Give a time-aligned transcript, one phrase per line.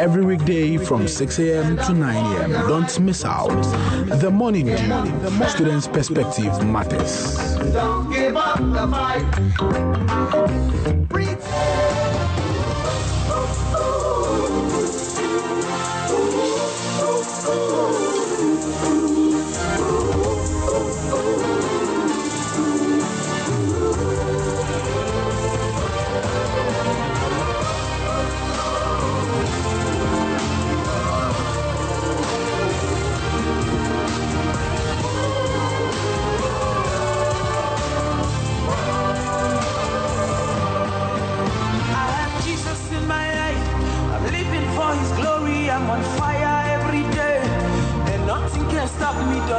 [0.00, 1.76] every weekday from 6 a.m.
[1.76, 2.52] to 9 a.m.
[2.66, 3.48] Don't miss out.
[4.06, 7.36] The Morning Dew, Students' Perspective Matters.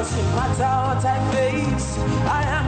[0.10, 1.98] Matter what I face.
[2.26, 2.61] I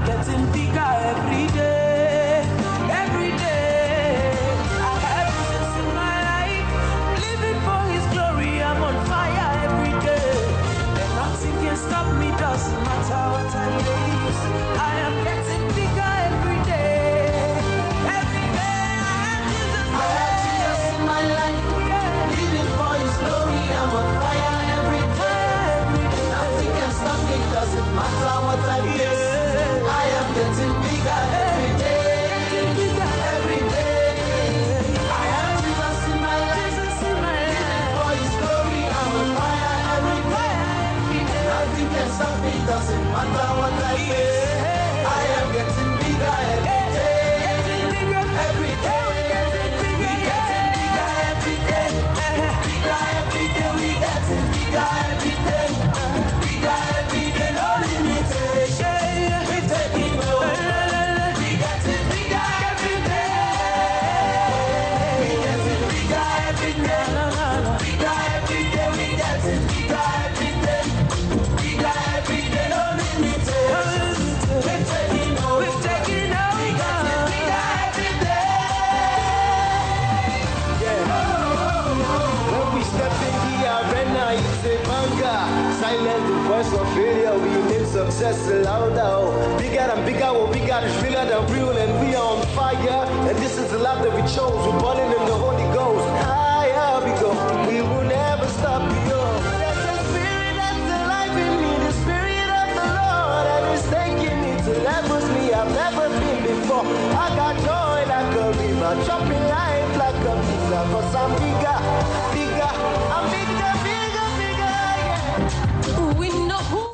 [88.13, 89.57] success louder.
[89.57, 93.05] Bigger and bigger, what we got is realer than real, and we are on fire.
[93.27, 94.53] And this is the life that we chose.
[94.53, 95.22] We're burning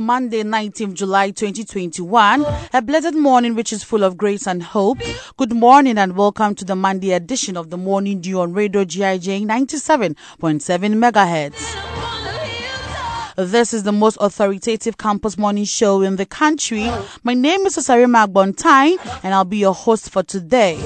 [0.09, 2.43] Monday, 19th July 2021.
[2.73, 4.97] A blessed morning which is full of grace and hope.
[5.37, 9.45] Good morning and welcome to the Monday edition of the Morning Dew on Radio GIJ
[9.45, 10.15] 97.7
[10.95, 11.61] megahertz.
[13.35, 16.89] This is the most authoritative campus morning show in the country.
[17.23, 20.79] My name is Osari Magbontain and I'll be your host for today.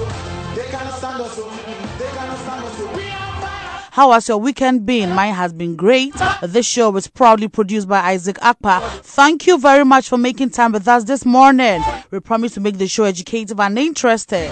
[3.94, 5.14] How has your weekend been?
[5.14, 6.16] Mine has been great.
[6.42, 8.82] This show is proudly produced by Isaac Akpa.
[9.02, 11.80] Thank you very much for making time with us this morning.
[12.10, 14.52] We promise to make the show educative and interesting.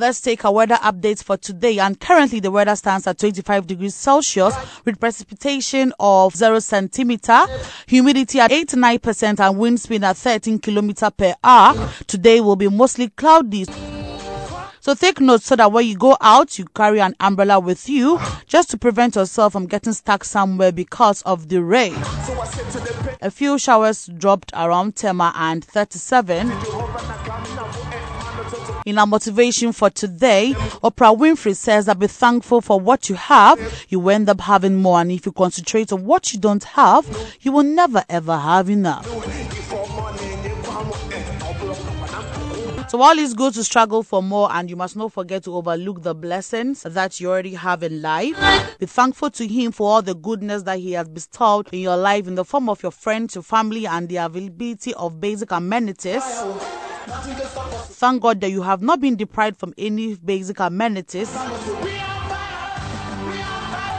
[0.00, 1.78] Let's take our weather updates for today.
[1.78, 4.54] And currently, the weather stands at 25 degrees Celsius
[4.86, 7.44] with precipitation of 0 centimeter,
[7.86, 11.90] humidity at 89%, and wind speed at 13 kilometer per hour.
[12.06, 13.66] Today will be mostly cloudy.
[14.80, 18.18] So take note so that when you go out, you carry an umbrella with you
[18.46, 21.94] just to prevent yourself from getting stuck somewhere because of the rain.
[23.20, 26.48] A few showers dropped around Tema and 37.
[28.86, 33.84] In our motivation for today, Oprah Winfrey says that be thankful for what you have,
[33.88, 35.00] you end up having more.
[35.00, 37.06] And if you concentrate on what you don't have,
[37.42, 39.06] you will never ever have enough.
[42.90, 46.02] So while it's good to struggle for more, and you must not forget to overlook
[46.02, 48.36] the blessings that you already have in life,
[48.80, 52.26] be thankful to Him for all the goodness that He has bestowed in your life
[52.26, 56.22] in the form of your friends, your family, and the availability of basic amenities.
[57.10, 61.28] Thank God that you have not been deprived from any basic amenities.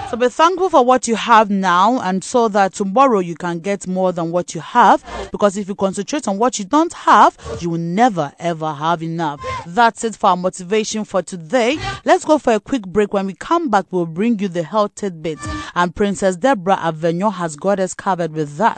[0.09, 3.87] So be thankful for what you have now, and so that tomorrow you can get
[3.87, 5.05] more than what you have.
[5.31, 9.39] Because if you concentrate on what you don't have, you will never ever have enough.
[9.65, 11.77] That's it for our motivation for today.
[12.03, 13.13] Let's go for a quick break.
[13.13, 17.55] When we come back, we'll bring you the health tidbits, and Princess Deborah Avenue has
[17.55, 18.77] got us covered with that.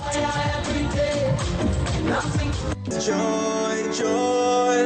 [3.03, 3.62] Joy,
[3.93, 4.85] joy,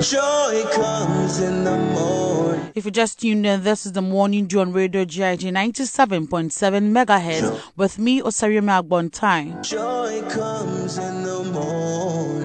[0.00, 2.72] joy comes in the morning.
[2.74, 6.50] If you just tuned in, this is the morning dew on Radio GIJ 97.7
[6.92, 9.62] megahertz with me, Osariome Agbontai.
[9.62, 12.41] Joy comes in the morning.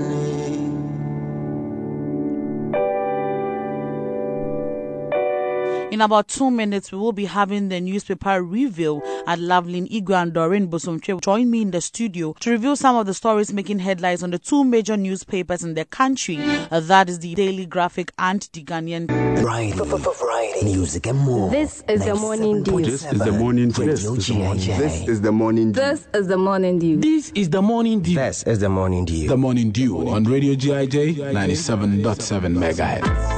[5.90, 10.34] In about two minutes, we will be having the newspaper review at Loveline Igwe and
[10.34, 11.22] Doreen Bosomche.
[11.22, 14.38] Join me in the studio to review some of the stories making headlines on the
[14.38, 16.40] two major newspapers in the country.
[16.72, 19.08] Uh, that is the Daily Graphic and the Ghanaian.
[19.40, 21.50] Variety, variety, music and more.
[21.50, 22.82] This is the morning dew.
[22.82, 23.86] This is the morning dew.
[23.86, 25.82] This is the morning dew.
[25.82, 26.98] This is the morning dew.
[27.00, 28.16] This is the morning dew.
[28.16, 29.28] This is the morning dew.
[29.30, 33.37] The Morning Dew on Radio GIJ 97.7 megahertz.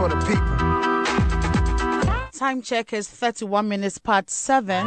[0.00, 0.56] For the people.
[2.32, 4.86] Time check is 31 minutes past 7.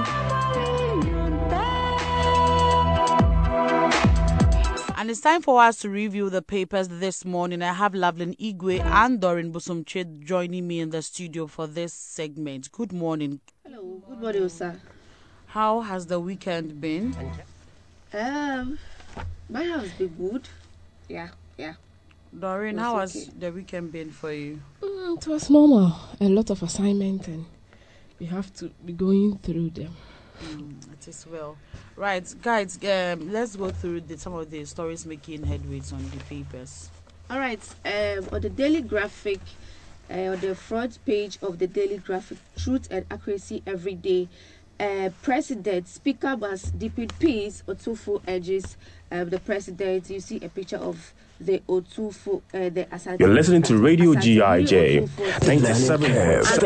[4.98, 7.62] And it's time for us to review the papers this morning.
[7.62, 12.71] I have Loveline Igwe and Doreen Busumche joining me in the studio for this segment.
[12.71, 13.39] Good morning.
[13.63, 14.80] Hello, good morning, sir.
[15.45, 17.15] How has the weekend been?
[18.12, 18.80] Um,
[19.48, 20.50] my house been good.
[21.07, 21.75] Yeah, yeah.
[22.39, 23.30] Doreen, It's how has okay.
[23.39, 24.59] the weekend been for you?
[24.81, 25.94] Mm, it was normal.
[26.19, 27.45] A lot of assignment, and
[28.19, 29.95] we have to be going through them.
[30.94, 31.57] It is well.
[31.95, 36.18] Right, guys, um, let's go through the, some of the stories making headways on the
[36.25, 36.89] papers.
[37.30, 37.62] All right.
[37.85, 39.39] Um, on the Daily Graphic,
[40.12, 44.27] uh, on the front page of the Daily Graphic, truth and accuracy every day.
[44.79, 47.63] Uh, president speaker must deepen peace.
[47.68, 48.75] Otumfuo urges
[49.12, 50.09] um, the president.
[50.09, 51.13] You see a picture of
[51.45, 52.42] the Otumfuo.
[52.54, 53.19] Uh, the Asante.
[53.19, 55.48] You're listening to Radio Asante GIJ, Otumfuo.
[55.48, 56.12] 97.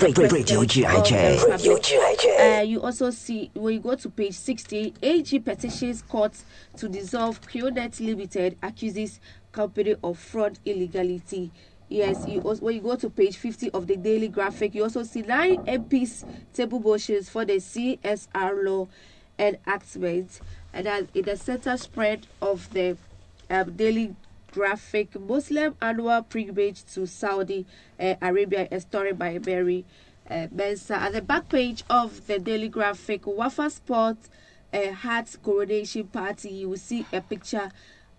[0.02, 1.48] Radio, Radio GIJ.
[1.48, 2.60] Radio GIJ.
[2.60, 6.34] Uh, you also see when you go to page 60, AG petitions court
[6.78, 9.20] to dissolve QNet Limited accuses
[9.52, 11.52] company of fraud illegality.
[11.90, 15.04] Yes, you also, when you go to page 50 of the Daily Graphic, you also
[15.04, 18.88] see nine MPs table motions for the CSR law
[19.40, 20.42] enactment.
[20.74, 22.98] And then in the center spread of the
[23.50, 24.16] um, Daily
[24.58, 27.64] Graphic, Muslim annual pilgrimage to Saudi
[28.00, 29.86] uh, Arabia, a story by Mary
[30.32, 30.96] uh, Mensa.
[30.96, 34.18] At the back page of the Daily Graphic, Wafa Sport
[34.74, 37.70] uh, Heart Coronation Party, you will see a picture.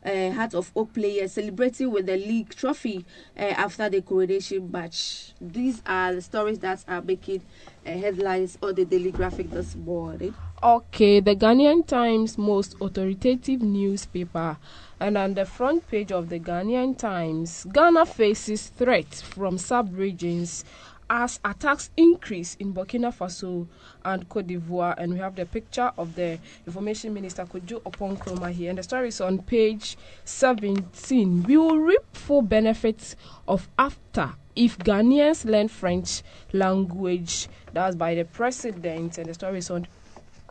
[0.05, 3.05] Uh, Heart of Oak players celebrating with the league trophy
[3.37, 5.33] uh, after the coronation match.
[5.41, 7.43] These are the stories that are making
[7.85, 10.35] uh, headlines on the Daily Graphic this morning.
[10.63, 14.57] Okay, the Ghanaian Times most authoritative newspaper.
[15.01, 20.65] And on the front page of the Ghanaian Times, Ghana faces threats from sub-regions
[21.11, 23.67] as attacks increase in Burkina Faso
[24.05, 24.95] and Cote d'Ivoire.
[24.99, 28.71] And we have the picture of the Information Minister Kojo Oppong-Nkrumah here.
[28.71, 31.45] And the story is on page 17.
[31.45, 36.23] We will reap full benefits of after if Ghanaians learn French
[36.53, 37.49] language.
[37.73, 39.19] That's by the president.
[39.19, 39.87] And the story is on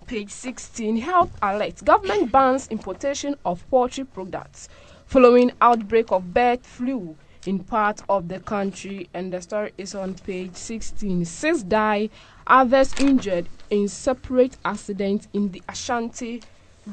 [0.07, 4.69] page 16 health alert government bans importation of poultry products
[5.05, 7.13] following outbreak of bird flu
[7.45, 12.09] in part of the country and the story is on page 16 six die
[12.47, 16.41] others injured in separate accidents in the ashanti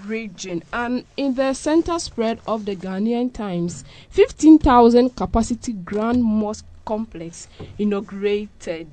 [0.06, 7.48] region and in the center spread of the ghanaian times 15000 capacity grand mosque complex
[7.78, 8.88] inaugurated.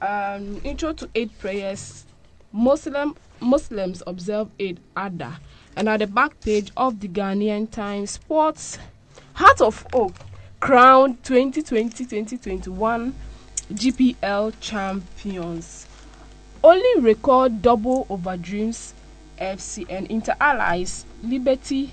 [0.00, 2.04] Um, intro to eight prayers.
[2.52, 5.38] Muslim Muslims observe Eid Adha.
[5.76, 8.78] And at the back page of the Ghanaian Times Sports,
[9.34, 10.14] Heart of Oak
[10.60, 13.12] crowned 2020-2021
[13.72, 15.86] GPL champions.
[16.62, 18.94] Only record double over Dreams
[19.38, 21.90] FC and Inter Allies Liberty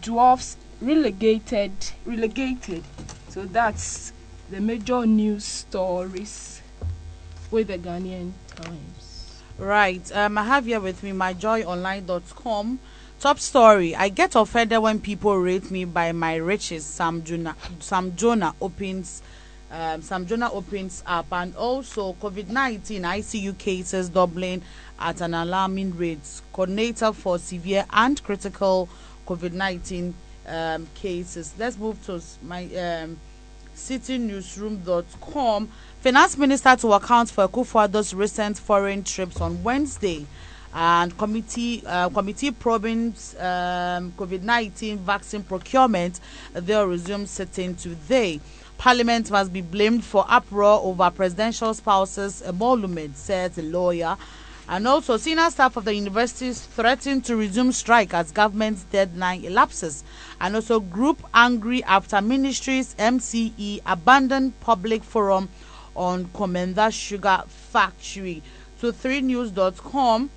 [0.00, 1.72] Dwarfs relegated
[2.04, 2.84] relegated.
[3.28, 4.12] So that's
[4.50, 6.60] the major news stories
[7.50, 9.42] with the Ghanaian Times.
[9.58, 10.14] Right.
[10.14, 12.78] Um, I have here with me myjoyonline.com.
[13.18, 13.96] Top story.
[13.96, 16.84] I get offended when people rate me by my riches.
[16.84, 19.22] Sam Jonah, Sam Jonah opens
[19.70, 24.62] um, Sam Jonah opens up and also COVID-19 ICU cases doubling
[24.98, 26.20] at an alarming rate.
[26.52, 28.88] Coordinator for severe and critical
[29.26, 30.12] COVID-19
[30.46, 31.54] um, cases.
[31.58, 33.18] Let's move to my um,
[33.74, 35.68] citynewsroom.com.
[36.00, 40.26] Finance Minister to account for Kufuor's recent foreign trips on Wednesday
[40.74, 46.20] and committee uh, committee probing um, COVID-19 vaccine procurement.
[46.52, 48.40] They'll resume sitting today.
[48.78, 54.16] Parliament must be blamed for uproar over presidential spouses emolument, says a lawyer.
[54.68, 60.02] And also, senior staff of the universities threaten to resume strike as government's deadline elapses.
[60.40, 65.48] And also, group angry after ministries MCE abandoned public forum
[65.94, 68.42] on Komenda Sugar Factory.
[68.80, 70.30] To 3news.com,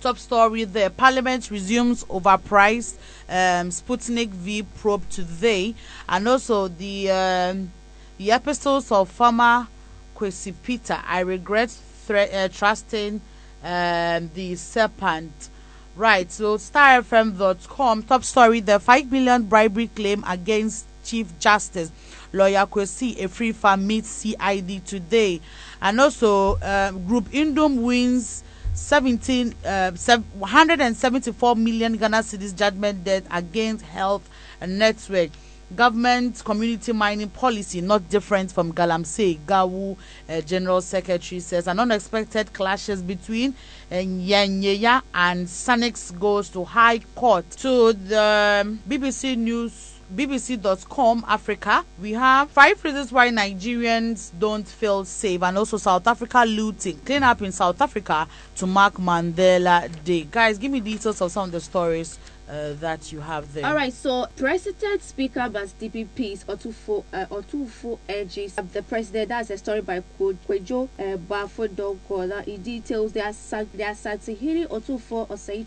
[0.00, 0.90] top story there.
[0.90, 2.94] Parliament resumes overpriced
[3.28, 5.74] um, Sputnik V probe today,
[6.08, 7.72] and also the um,
[8.18, 9.68] the epistles of former
[10.16, 11.00] Kwesi Peter.
[11.06, 13.20] I regret thre- uh, trusting
[13.62, 15.50] um, the serpent.
[15.96, 21.90] Right, so starfm.com top story: the five million bribery claim against Chief Justice
[22.32, 25.40] lawyer Kwesi Afrifa meets CID today,
[25.80, 28.42] and also um, Group Nduom wins
[28.76, 34.28] 17 uh, 174 million Ghana cedis judgment debt against health
[34.60, 35.30] and network.
[35.74, 39.38] Government community mining policy not different from Galamsey.
[39.46, 39.96] Gawu
[40.28, 43.52] uh, General Secretary says an unexpected clashes between
[43.90, 47.50] uh, Nyanyeya and Sanix goes to High Court.
[47.62, 51.84] To the BBC News bbc.com africa.
[52.00, 56.98] We have five reasons why nigerians don't feel safe and also south africa looting.
[57.04, 60.26] Clean up in south africa to mark mandela day.
[60.30, 63.66] Guys give me details of some of the stories uh, that you have there.
[63.66, 69.28] All right, so President Speaker Bas DPP's Otumfuo uh, Otumfuo urges the president.
[69.28, 72.28] That's a story by Kwejo uh, Bafodonko.
[72.28, 73.32] That it details their
[73.74, 75.66] their Satihiri Otumfuo Osei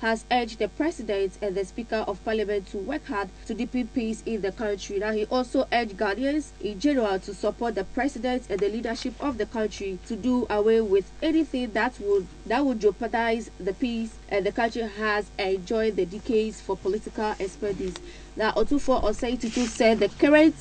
[0.00, 4.22] has urged the president and the Speaker of Parliament to work hard to deepen peace
[4.26, 4.98] in the country.
[4.98, 9.38] Now he also urged Ghanaians in general to support the president and the leadership of
[9.38, 14.44] the country to do away with anything that would that would jeopardize the peace and
[14.46, 17.94] the country has enjoyed the decades for political expertise.
[18.36, 19.38] Now, Otumfuo Osei
[19.68, 20.54] said the current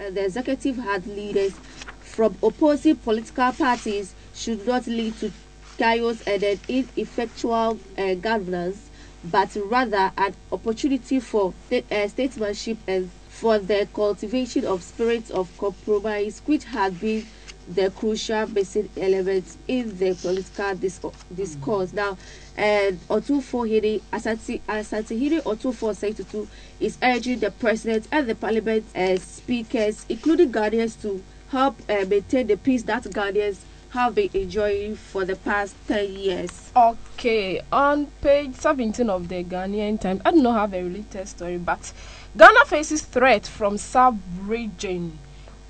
[0.00, 1.52] uh, the executive had leaders
[2.00, 5.30] from opposing political parties should not lead to
[5.78, 8.90] chaos and an ineffectual uh, governance,
[9.24, 16.40] but rather an opportunity for uh, statesmanship and for the cultivation of spirits of compromise,
[16.46, 17.24] which had been
[17.68, 21.90] the crucial basic elements in the political discourse.
[21.90, 21.96] Mm-hmm.
[21.96, 22.18] Now,
[22.56, 26.46] and Otumfuo Hiri Asati Asatihiri Otumfuo
[26.80, 32.46] is urging the president and the parliament uh, speakers, including Ghanaians, to help uh, maintain
[32.46, 33.58] the peace that Ghanaians
[33.90, 36.72] have been enjoying for the past 10 years.
[36.74, 41.58] Okay, on page 17 of the Ghanaian Times, I do not have a related story,
[41.58, 41.92] but
[42.36, 45.16] Ghana faces threat from sub-region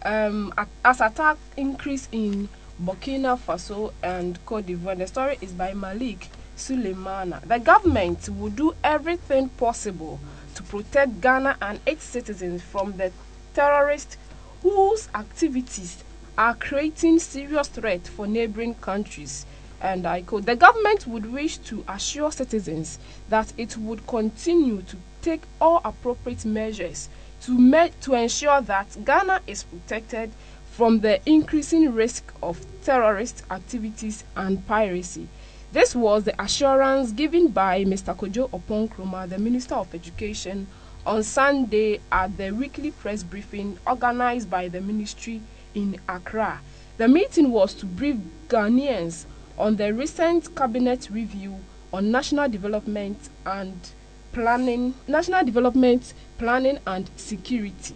[0.05, 0.53] um,
[0.85, 2.49] as attack increase in
[2.83, 4.99] Burkina Faso and Cote d'Ivoire.
[4.99, 7.41] The story is by Malik Suleimana.
[7.47, 10.21] The government will do everything possible
[10.55, 13.13] to protect Ghana and its citizens from the
[13.55, 14.17] terrorists
[14.63, 16.03] whose activities
[16.37, 19.47] are creating serious threat for neighboring countries.
[19.81, 24.97] And I quote, the government would wish to assure citizens that it would continue to
[25.23, 27.09] take all appropriate measures
[27.45, 30.31] to, me- to ensure that Ghana is protected
[30.73, 35.29] from the increasing risk of terrorist activities and piracy.
[35.73, 38.17] This was the assurance given by Mr.
[38.17, 40.67] Kojo Oppong-Nkrumah, the Minister of Education,
[41.05, 45.41] on Sunday at the weekly press briefing organized by the ministry
[45.75, 46.61] in Accra.
[46.97, 48.17] The meeting was to brief
[48.49, 49.27] Ghanaians
[49.59, 51.57] on the recent cabinet review
[51.93, 53.77] on national development and
[54.35, 57.95] planning, national development, planning and security.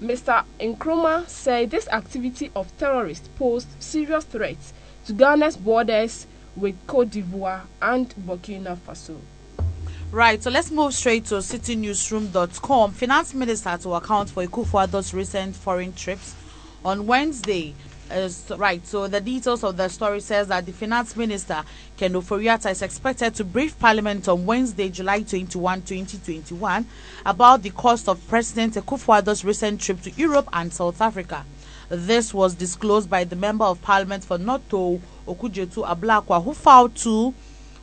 [0.00, 0.44] Mr.
[0.58, 4.72] Nkrumah said this activity of terrorists posed serious threats
[5.06, 9.18] to Ghana's borders with Cote d'Ivoire and Burkina Faso.
[10.10, 12.92] Right, so let's move straight to citynewsroom.com.
[12.92, 16.34] Finance Minister to account for Akufo-Addo's recent foreign trips
[16.84, 17.74] on Wednesday
[18.56, 18.86] right.
[18.86, 21.62] So the details of the story says that the finance minister
[21.96, 26.86] Ken Ofori-Atta is expected to brief Parliament on Wednesday, July 21, 2021,
[27.24, 31.44] about the cost of President Akufo-Addo's recent trip to Europe and South Africa.
[31.88, 37.32] This was disclosed by the member of Parliament for Noto Okudzeto Ablakwa, who filed two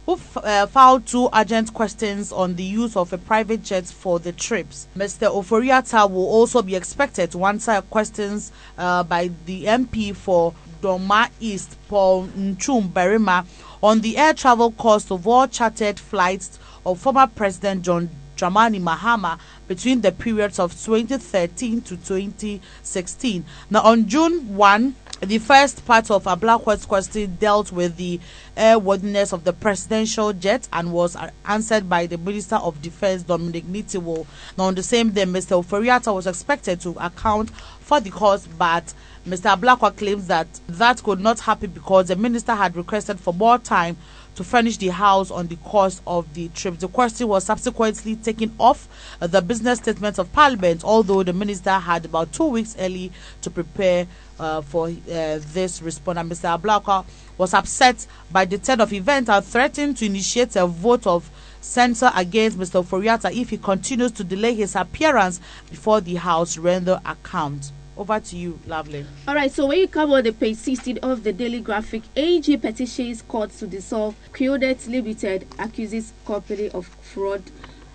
[0.06, 4.20] who f- uh, filed two urgent questions on the use of a private jet for
[4.20, 4.88] the trips.
[4.98, 5.30] Mr.
[5.30, 11.78] Ofori-Atta will also be expected to answer questions uh, by the MP for Dormaa East,
[11.88, 13.46] Paul Nchum Berima,
[13.82, 19.40] on the air travel cost of all chartered flights of former President John Dramani Mahama
[19.68, 23.46] between the periods of 2013 to 2016.
[23.70, 24.96] Now, on June 1,
[25.26, 28.20] the first part of a Blackwood's question dealt with the
[28.58, 31.16] airworthiness of the presidential jet and was
[31.46, 34.26] answered by the Minister of Defense, Dominic Nitiwul.
[34.58, 35.64] Now, on the same day, Mr.
[35.64, 38.94] Ofori-Atta was expected to account for the cost, but
[39.28, 39.60] Mr.
[39.60, 43.96] Blackwell claims that that could not happen because the minister had requested for more time
[44.36, 46.80] to furnish the house on the cost of the trip.
[46.80, 48.88] The question was subsequently taken off
[49.20, 53.12] the business statement of parliament, although the minister had about two weeks early
[53.42, 54.08] to prepare
[54.44, 56.20] uh, for uh, this response.
[56.20, 56.60] And Mr.
[56.60, 57.06] Ablakwa
[57.38, 61.30] was upset by the turn of events and threatened to initiate a vote of
[61.62, 62.84] censure against Mr.
[62.86, 67.72] Foriata if he continues to delay his appearance before the House render account.
[67.96, 69.06] Over to you, lovely.
[69.28, 72.58] All right, so when you come on the page 16 of the Daily Graphic, AG
[72.58, 77.44] petitions court to dissolve Creodet Limited accuses company of fraud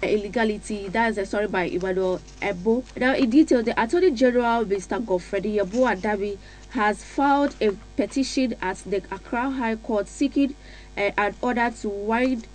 [0.02, 0.88] illegality.
[0.88, 2.84] That is a story by Emmanuel Ebo.
[2.96, 5.04] Now, in detail, the Attorney General, Mr.
[5.04, 6.38] Godfrey Yabo Adabi,
[6.70, 10.54] has filed a petition at the Accra High Court seeking
[10.96, 12.46] uh, an order to wind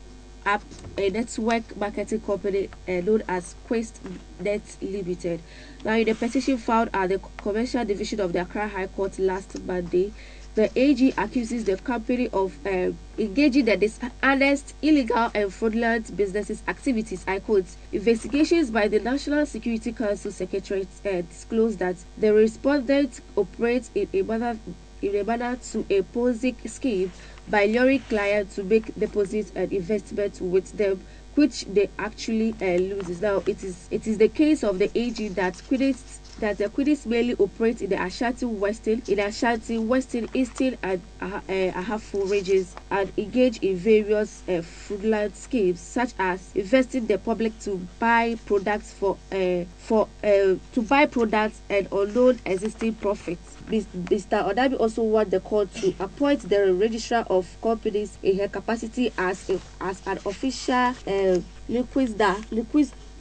[0.45, 0.61] up
[0.97, 3.99] a network marketing company uh, known as Quest
[4.39, 5.41] Net Limited.
[5.83, 9.61] Now, in the petition filed at the Commercial Division of the Accra High Court last
[9.63, 10.13] Monday,
[10.55, 17.23] the AG accuses the company of uh, engaging in dishonest, illegal, and fraudulent businesses activities.
[17.27, 23.89] I quote: Investigations by the National Security Council Secretariat uh, disclosed that the respondent operates
[23.95, 24.59] in a manner
[25.01, 27.11] in a manner to a Ponzi scheme
[27.49, 31.03] by luring clients to make deposits and investments with them
[31.35, 33.21] which they actually uh, loses.
[33.21, 37.05] Now, it is it is the case of the AG that Quidditch that the Quidditch
[37.05, 43.11] mainly operate in the Ashanti Western, in Ashanti Western, Eastern, and uh, Ahafo regions and
[43.17, 49.17] engage in various uh, fraudulent schemes such as investing the public to buy products for
[49.31, 53.57] uh, for uh, to buy products and unknown existing profits.
[53.69, 54.43] Mr.
[54.53, 59.49] Odabi also want the court to appoint the registrar of companies in her capacity as
[59.49, 61.39] a, as an official uh,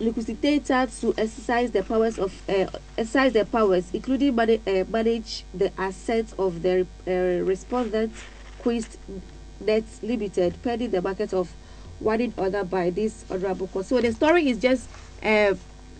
[0.03, 2.67] liquidator to exercise the powers of uh,
[2.99, 8.13] exercise their powers, including manage, uh, manage the assets of the uh, respondent
[8.59, 8.99] Quest
[9.61, 11.53] Net Limited, pending the market of
[12.01, 13.87] one in order by this honorable court.
[13.87, 14.89] So the story is just.
[15.23, 15.55] Uh,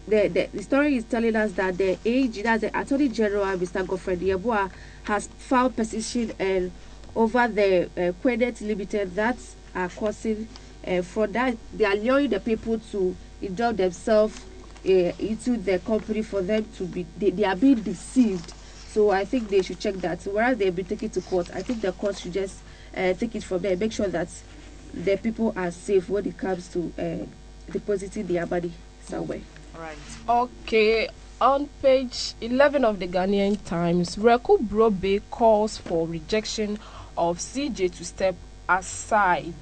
[0.09, 3.87] the, the, the story is telling us that the AG, that's the Attorney General, Mr.
[3.87, 4.69] Godfrey Yabua,
[5.05, 6.73] has filed petition and
[7.15, 9.37] over the uh, credit limited that
[9.77, 10.49] are causing
[10.87, 14.41] uh, for that they are allowing the people to indulge themselves
[14.85, 18.53] uh, into the company for them to be they, they are being deceived
[18.89, 21.81] so i think they should check that whereas they've been taken to court i think
[21.81, 22.61] the court should just
[22.97, 24.29] uh, take it from there make sure that
[24.95, 28.73] the people are safe when it comes to uh, depositing their money
[29.05, 29.41] somewhere
[29.79, 29.97] Right.
[30.29, 31.09] Okay,
[31.41, 36.79] on page 11 of the Ghanaian Times, Reku Brobe calls for rejection
[37.17, 38.37] of CJ to step
[38.69, 39.55] aside.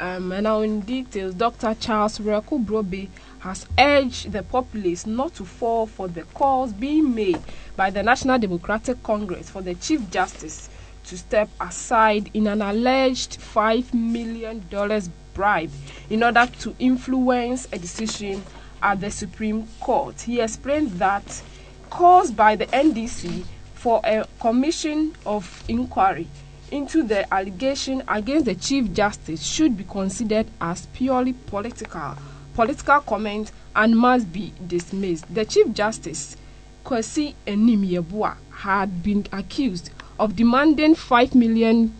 [0.00, 1.74] Um, and now in details, Dr.
[1.78, 3.10] Charles Reku Brobe
[3.40, 7.38] has urged the populace not to fall for the calls being made
[7.76, 10.70] by the National Democratic Congress for the Chief Justice
[11.04, 14.64] to step aside in an alleged $5 million
[15.34, 15.70] bribe
[16.08, 18.42] in order to influence a decision
[18.82, 20.18] at the Supreme Court.
[20.22, 21.42] He explained that
[21.90, 26.26] calls by the NDC for a commission of inquiry
[26.70, 32.16] into the allegation against the Chief Justice should be considered as purely political,
[32.54, 35.32] political comment and must be dismissed.
[35.34, 36.36] The Chief Justice,
[36.84, 41.94] Kwesi Anin had been accused of demanding $5 million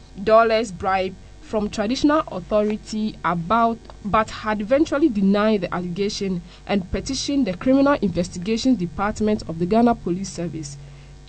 [0.79, 7.95] bribe from traditional authority about but had eventually denied the allegation and petitioned the criminal
[8.03, 10.77] investigations department of the Ghana Police Service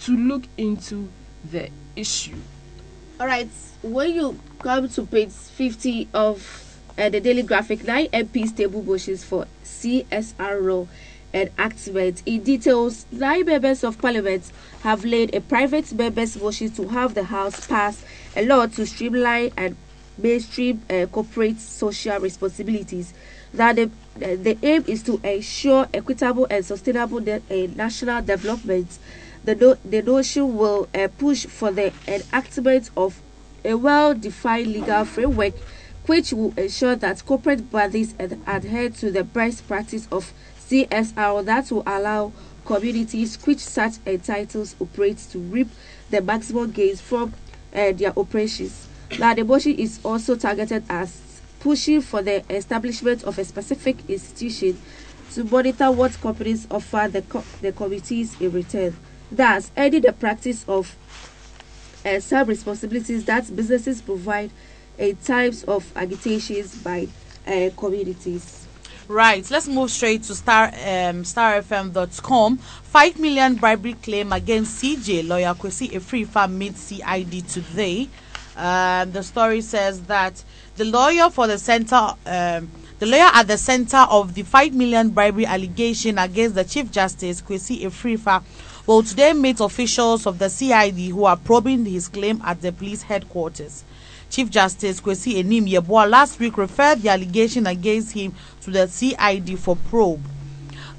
[0.01, 1.09] to look into
[1.51, 2.35] the issue.
[3.21, 3.51] All right,
[3.83, 9.23] when you come to page 50 of uh, the Daily Graphic, nine MPs table motions
[9.23, 10.87] for CSR
[11.31, 12.23] and activate.
[12.25, 17.25] In details, nine members of parliament have laid a private members motion to have the
[17.25, 18.03] House pass
[18.35, 19.77] a law to streamline and
[20.17, 23.13] mainstream uh, corporate social responsibilities.
[23.53, 23.83] That the,
[24.15, 28.97] uh, the aim is to ensure equitable and sustainable de- uh, national development.
[29.43, 33.19] The, no- the notion will uh, push for the enactment of
[33.65, 35.53] a well-defined legal framework
[36.05, 40.33] which will ensure that corporate bodies ad- adhere to the best practice of
[40.67, 42.31] CSR that will allow
[42.65, 45.67] communities which such entitles operate to reap
[46.09, 47.33] the maximum gains from
[47.75, 48.87] uh, their operations.
[49.19, 54.79] Now, the motion is also targeted as pushing for the establishment of a specific institution
[55.33, 58.95] to monitor what companies offer the, co- the committees in return,
[59.31, 60.95] thus ending the practice of
[62.05, 64.51] uh, some responsibilities that businesses provide
[64.97, 67.07] in times of agitations by
[67.47, 68.67] uh, communities.
[69.07, 72.57] Right, let's move straight to star um, starfm.com.
[72.57, 78.07] Five million bribery claim against CJ lawyer Kwesi Afrifa mid CID today.
[78.55, 80.43] Um, the story says that
[80.75, 85.09] the lawyer for the center, um, the lawyer at the center of the five million
[85.09, 88.43] bribery allegation against the Chief Justice Kwesi Afrifa
[88.91, 93.03] will today meet officials of the CID who are probing his claim at the police
[93.03, 93.85] headquarters.
[94.29, 99.57] Chief Justice Kwesi Anin Yeboah last week referred the allegation against him to the CID
[99.57, 100.21] for probe.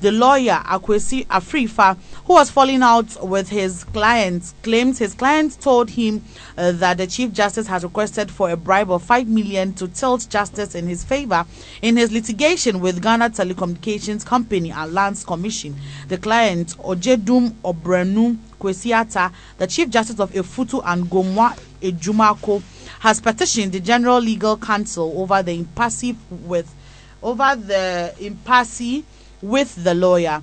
[0.03, 5.91] The lawyer Akwesi Afrifa, who was falling out with his client, claims his client told
[5.91, 6.25] him
[6.59, 10.27] uh, that the Chief Justice has requested for a bribe of 5 million to tilt
[10.29, 11.47] justice in his favor
[11.83, 15.77] in his litigation with Ghana Telecommunications Company and Lands Commission.
[16.09, 22.61] The client, Ojedum Obrenu Kwesiata, the Chief Justice of Efutu and Gomwa Ejumako,
[22.99, 26.75] has petitioned the General Legal Council over the impasse with
[27.23, 29.05] over the impasse
[29.43, 30.41] with the lawyer.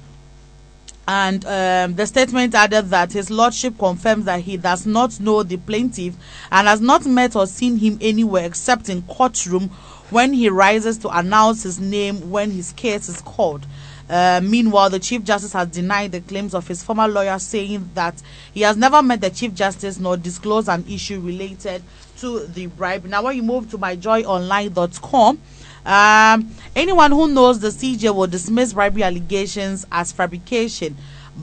[1.08, 5.58] And um, the statement added that his lordship confirms that he does not know the
[5.58, 6.14] plaintiff
[6.52, 9.70] and has not met or seen him anywhere except in courtroom
[10.12, 13.66] when he rises to announce his name when his case is called.
[14.10, 18.22] Uh, meanwhile, the Chief Justice has denied the claims of his former lawyer, saying that
[18.54, 21.84] he has never met the Chief Justice nor disclosed an issue related
[22.18, 23.06] to the bribe.
[23.06, 25.40] Now, when you move to myjoyonline.com,
[25.86, 30.96] um, anyone who knows the CJ will dismiss bribery allegations as fabrication.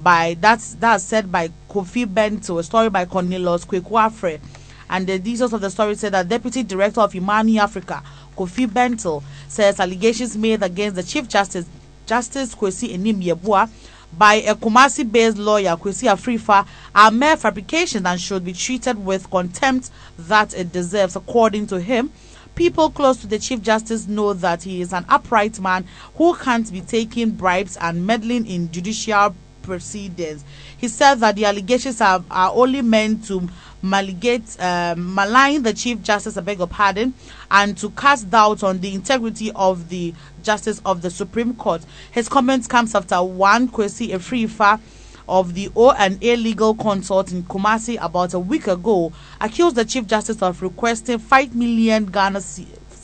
[0.03, 4.41] By that's that's said by Kofi Bentil, a story by Cornelius Kwekwafre.
[4.89, 8.03] And the details of the story said that Deputy Director of Imani Africa,
[8.37, 11.67] Kofi Bentil, says allegations made against the Chief Justice,
[12.07, 13.69] Justice Kwesi Anin Yeboah,
[14.17, 19.31] by a Kumasi based lawyer, Kwesi Afrifa, are mere fabrications and should be treated with
[19.31, 22.13] contempt that it deserves, according to him.
[22.57, 26.73] People close to the Chief Justice know that he is an upright man who can't
[26.73, 30.43] be taking bribes and meddling in judicial proceedings.
[30.79, 33.47] He said that the allegations are, are only meant to
[33.85, 37.13] maligate, uh, malign the Chief Justice, I beg your pardon,
[37.51, 41.83] and to cast doubt on the integrity of the Justice of the Supreme Court.
[42.11, 44.81] His comments comes after one Kwesi Afrifa
[45.29, 50.43] of the O&A legal consult in Kumasi about a week ago accused the Chief Justice
[50.43, 52.41] of requesting 5 million Ghana,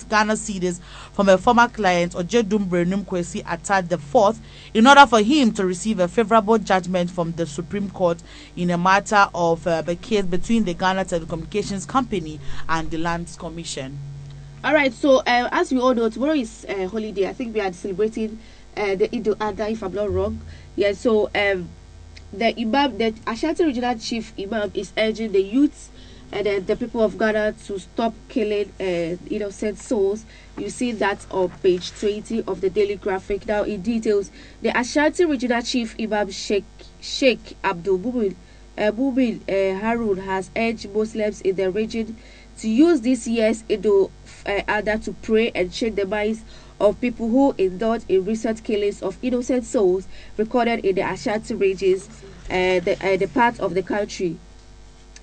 [0.09, 0.81] Ghana cedis
[1.13, 4.41] from a former client, Ojedum Brenum Kwesi Atad the fourth,
[4.75, 8.23] in order for him to receive a favorable judgment from the Supreme Court
[8.57, 13.37] in a matter of uh, the case between the Ghana Telecommunications Company and the Lands
[13.37, 13.99] Commission.
[14.65, 17.29] All right, so uh, as we all know, tomorrow is uh, holiday.
[17.29, 18.39] I think we are celebrating
[18.77, 20.41] uh, the Eid al-Adha, if I'm not wrong.
[20.77, 21.69] Yeah, so um,
[22.33, 25.91] the Imam, the Ashanti Regional Chief Imam, is urging the youths
[26.33, 30.25] and uh, the people of Ghana to stop killing uh, innocent souls.
[30.57, 33.47] You see that on page 20 of the Daily Graphic.
[33.47, 34.31] Now, in details,
[34.63, 36.65] the Ashanti Regional Chief Imam Sheikh,
[37.01, 38.35] Sheikh Abdul Mumin,
[38.79, 42.17] uh, Mumin uh, Harun has urged Muslims in the region
[42.59, 46.43] to use this year's Eid al-Adha to pray and change the minds
[46.83, 52.09] of people who indulge in recent killings of innocent souls recorded in the Ashanti regions,
[52.51, 54.37] uh, the, uh, the part of the country.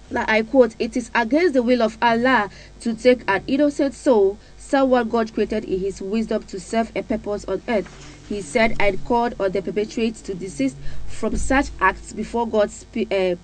[0.10, 4.40] Now, I quote, It is against the will of Allah to take an innocent soul,
[4.58, 8.26] someone God created in His wisdom to serve a purpose on earth.
[8.28, 13.12] He said and called on the perpetrators to desist from such acts before God, spe-
[13.12, 13.36] uh,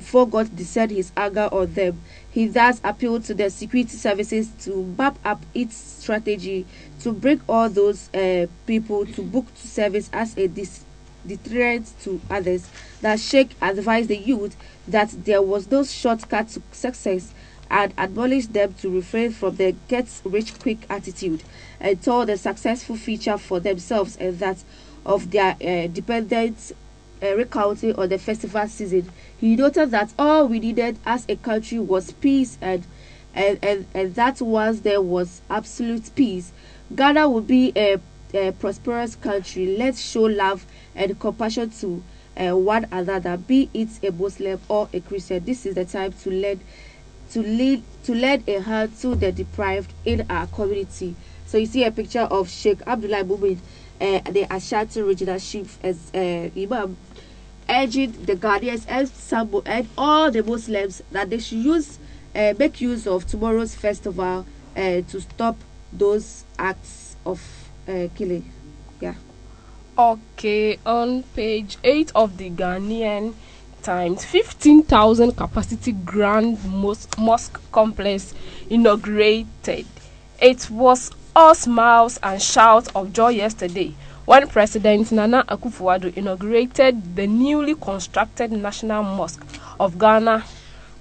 [0.00, 2.00] before God descend His anger on them.
[2.30, 6.66] He thus appealed to the security services to map up its strategy
[7.00, 10.84] to bring all those uh, people to book to service as a dis-
[11.26, 12.68] deterrent to others.
[13.02, 14.56] That Sheikh advised the youth
[14.88, 17.34] that there was no shortcut to success
[17.70, 21.42] and admonished them to refrain from the get rich quick attitude
[21.78, 24.64] and told the successful future for themselves and that
[25.06, 26.72] of their uh, dependents
[27.22, 29.10] uh, recounting on the festival season.
[29.38, 32.84] He noted that all we needed as a country was peace and
[33.32, 36.52] and, and, and that once there was absolute peace,
[36.94, 38.00] Ghana would be a,
[38.34, 39.76] a prosperous country.
[39.76, 42.02] Let's show love and compassion to
[42.36, 45.44] uh, one another, be it a Muslim or a Christian.
[45.44, 46.60] This is the time to learn
[47.30, 51.14] to lead to lend a hand to the deprived in our community.
[51.46, 53.58] So you see a picture of Sheikh Abdullah Mumin,
[54.00, 56.96] uh, the Ashanti regional chief as uh, Imam,
[57.70, 61.98] urging the Ghanaians and some and all the Muslims that they should use
[62.34, 65.56] uh, make use of tomorrow's festival uh, to stop
[65.92, 67.40] those acts of
[67.88, 68.50] uh, killing.
[69.00, 69.14] Yeah.
[69.98, 73.34] Okay, on page 8 of the Ghanaian
[73.82, 76.58] Times, 15,000 capacity Grand
[77.18, 78.34] mosque Complex
[78.68, 79.86] inaugurated.
[80.40, 83.94] It was all smiles and shouts of joy yesterday
[84.30, 89.44] when President Nana Akufo-Addo inaugurated the newly constructed National Mosque
[89.80, 90.44] of Ghana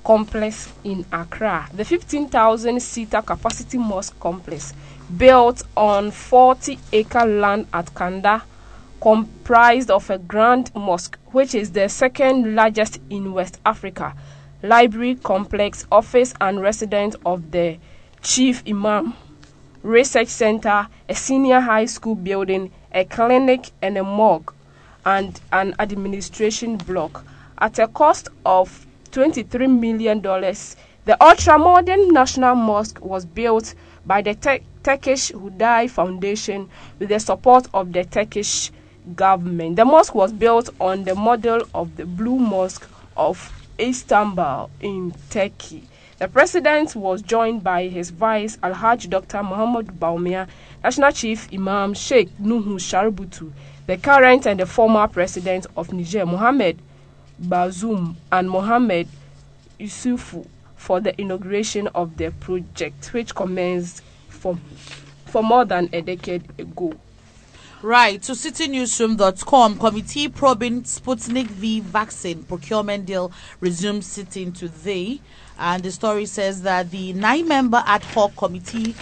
[0.04, 1.70] complex in Accra.
[1.72, 4.74] The 15,000-seater capacity mosque complex,
[5.16, 8.42] built on 40-acre land at Kanda,
[9.00, 14.16] comprised of a grand mosque, which is the second largest in West Africa,
[14.64, 17.78] library complex, office and residence of the
[18.24, 19.14] chief imam,
[19.84, 24.54] research center, a senior high school building, a clinic and a morgue,
[25.06, 27.24] and an administration block.
[27.58, 33.74] At a cost of $23 million, the ultra-modern National Mosque was built
[34.06, 38.72] by the Tur- Turkish Huday Foundation with the support of the Turkish
[39.16, 39.76] government.
[39.76, 45.89] The mosque was built on the model of the Blue Mosque of Istanbul in Turkey.
[46.20, 49.42] The president was joined by his vice Alhaj Dr.
[49.42, 50.50] Muhammad Bawumia,
[50.84, 53.54] National Chief Imam Sheikh Nuhu Sharubutu,
[53.88, 56.82] the current and the former president of Niger, Mohamed
[57.42, 59.08] Bazoum, and Mohamed
[59.80, 64.58] Yusufu for the inauguration of the project, which commenced for,
[65.26, 66.96] for more than a decade ago.
[67.82, 75.22] Right, to citynewsroom.com, committee probing Sputnik V vaccine procurement deal resumes sitting today.
[75.58, 78.96] And the story says that the nine member ad hoc committee,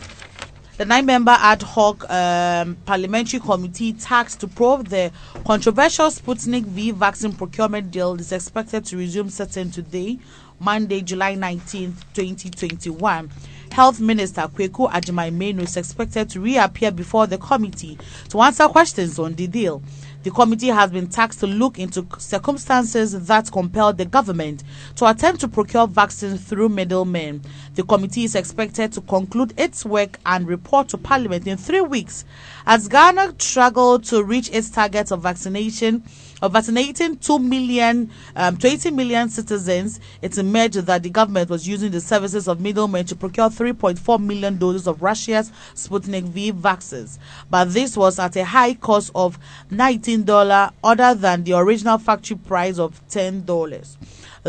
[0.77, 5.11] the nine member ad hoc um, parliamentary committee tasked to probe the
[5.43, 10.19] controversial Sputnik V vaccine procurement deal is expected to resume sitting today,
[10.59, 13.31] Monday, July 19th, 2021.
[13.77, 17.95] Health Minister Kweku Agyeman-Manu is expected to reappear before the committee
[18.29, 19.83] to answer questions on the deal.
[20.23, 24.63] The committee has been tasked to look into circumstances that compelled the government
[24.95, 27.43] to attempt to procure vaccines through middlemen.
[27.75, 32.25] The committee is expected to conclude its work and report to Parliament in three weeks
[32.65, 36.03] as Ghana struggled to reach its target of vaccination
[36.41, 41.91] of vaccinating 2 million, um, 20 million citizens, it emerged that the government was using
[41.91, 47.19] the services of middlemen to procure 3.4 million doses of Russia's Sputnik V vaccines.
[47.50, 49.39] But this was at a high cost of
[49.71, 53.97] $19 other than the original factory price of $10.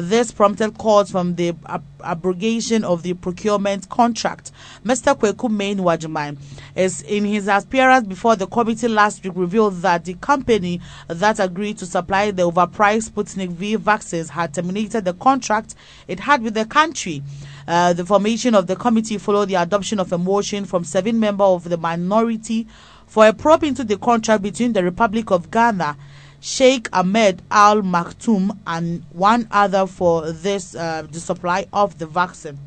[0.00, 4.52] This prompted calls from the ab- abrogation of the procurement contract.
[4.84, 5.18] Mr.
[5.18, 6.38] Kweku Main Wajimai
[6.76, 11.78] is in his appearance before the committee last week revealed that the company that agreed
[11.78, 15.74] to supply the overpriced Sputnik V vaccines had terminated the contract
[16.06, 17.20] it had with the country.
[17.66, 21.40] Uh, the formation of the committee followed the adoption of a motion from seven members
[21.40, 22.68] of the minority
[23.08, 25.96] for a probe into the contract between the Republic of Ghana
[26.40, 32.58] Sheikh Ahmed Al Maktoum and one other for this uh, the supply of the vaccine.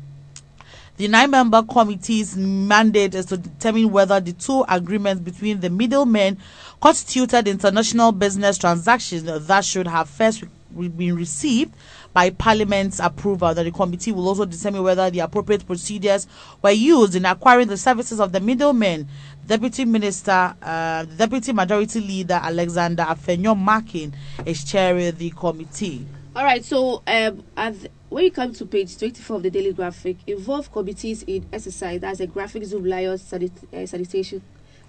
[0.98, 6.36] The nine-member committee's mandate is to determine whether the two agreements between the middlemen
[6.80, 10.44] constituted international business transactions that should have first
[10.76, 11.74] been received
[12.12, 13.54] by Parliament's approval.
[13.54, 16.26] That the committee will also determine whether the appropriate procedures
[16.60, 19.08] were used in acquiring the services of the middlemen.
[19.52, 24.10] Deputy Minister, uh, Deputy Majority Leader Alexander Afenyo Markin
[24.46, 26.06] is chairing the committee.
[26.34, 30.16] All right, so um, as when you come to page 24 of the Daily Graphic,
[30.26, 32.00] involve committees in exercise.
[32.00, 34.40] That's a graphic Zoom Lions sanit- uh, sanitation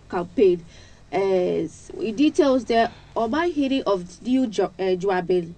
[0.10, 0.64] campaign.
[1.12, 5.56] As it details the Oman hearing of new jo- uh, Joabin,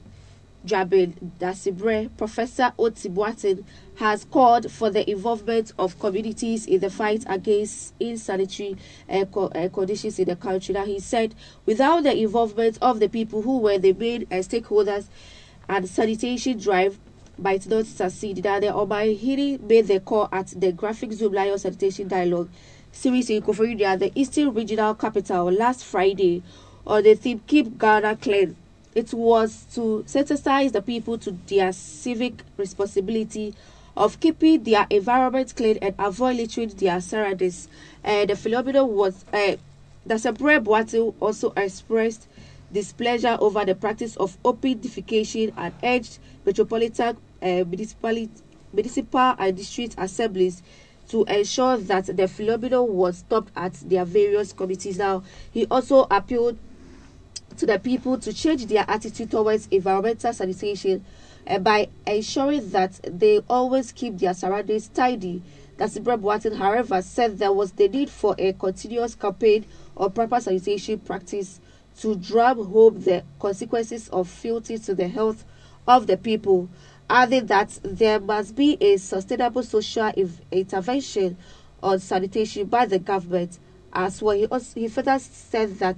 [0.65, 3.63] Jabin Dasibre, Professor Oti Boateng
[3.95, 8.75] has called for the involvement of communities in the fight against insanitary
[9.31, 10.73] co- conditions in the country.
[10.73, 15.05] Now, he said, without the involvement of the people who were the main uh, stakeholders
[15.69, 16.99] and sanitation drive
[17.37, 18.43] might not succeed.
[18.43, 22.49] Now, the Omahiri made the call at the Graphic Zoomlion Sanitation Dialogue
[22.91, 26.43] series in Koforidua, the Eastern Regional Capital, last Friday
[26.87, 28.55] on the theme Keep Ghana Clean.
[28.95, 33.53] It was to sensitize the people to their civic responsibility
[33.97, 37.67] of keeping their environment clean and avoid littering their surroundings.
[38.05, 39.57] Uh, the phenomenon was uh,
[40.05, 42.27] the Sabre Boatil also expressed
[42.71, 48.31] displeasure over the practice of open defecation and urged metropolitan uh, municipality
[48.73, 50.61] municipal and district assemblies
[51.07, 54.97] to ensure that the phenomenon was stopped at their various committees.
[54.97, 56.57] Now, he also appealed
[57.57, 61.03] to the people to change their attitude towards environmental sanitation
[61.47, 65.41] uh, by ensuring that they always keep their surroundings tidy.
[65.77, 69.65] Dasibra Boateng, however, said there was the need for a continuous campaign
[69.97, 71.59] of proper sanitation practice
[71.99, 75.45] to drive home the consequences of filthy to the health
[75.87, 76.69] of the people,
[77.09, 80.11] adding that there must be a sustainable social
[80.51, 81.37] intervention
[81.83, 83.59] on sanitation by the government.
[83.93, 85.95] As well, he, also, he further said that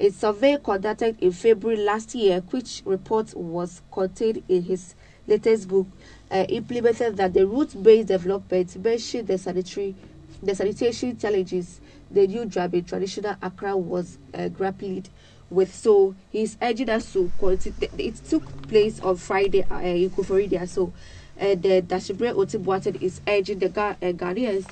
[0.00, 4.94] a survey conducted in February last year, which report was contained in his
[5.26, 5.86] latest book,
[6.30, 9.94] uh, implemented that the root-based development mentioned the sanitary,
[10.42, 15.08] the sanitation challenges the new Drabe traditional Accra was uh, grappled
[15.50, 15.72] with.
[15.74, 17.74] So he's urging us to continue.
[17.98, 20.68] It took place on Friday uh, in Koforidua.
[20.68, 20.92] So
[21.40, 24.66] uh, the Daasebre Otibuaten is urging the Ga- uh, Ghanaians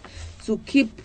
[0.44, 1.00] to keep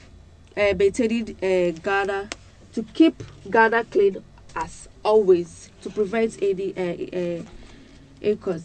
[0.58, 2.30] uh, maintaining uh, Ghana,
[2.76, 4.22] to keep Ghana clean
[4.56, 7.44] as always, to prevent any uh, uh,
[8.22, 8.64] incons,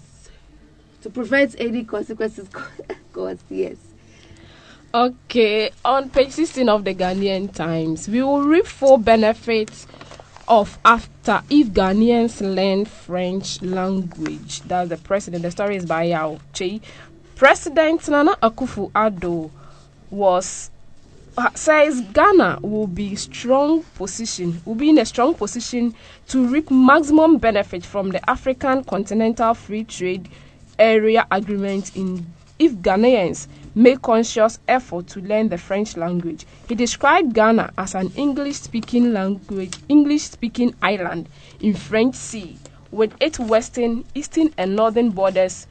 [1.02, 2.48] to prevent any consequences.
[3.12, 3.76] Cause yes.
[4.92, 9.86] Okay, on page 16 of the Ghanaian Times, we will reap four benefits
[10.48, 14.62] of after if Ghanaians learn French language.
[14.62, 15.42] That's the president.
[15.42, 16.80] The story is by Yao Che.
[17.36, 19.50] President Nana Akufo-Addo
[20.10, 20.79] was uh,
[21.40, 25.94] Uh, says Ghana will be strong position will be in a strong position
[26.28, 30.28] to reap maximum benefit from the African Continental Free Trade
[30.78, 32.26] Area Agreement in
[32.58, 36.44] if Ghanaians make conscious effort to learn the French language.
[36.68, 42.58] He described Ghana as an English-speaking language, English-speaking island in French Sea,
[42.90, 45.66] with its western, eastern, and northern borders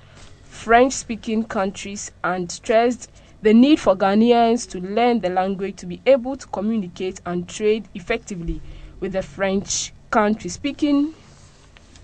[0.45, 6.35] French-speaking countries, and stressed the need for Ghanaians to learn the language to be able
[6.35, 8.61] to communicate and trade effectively
[8.99, 10.49] with the French country.
[10.49, 11.13] Speaking,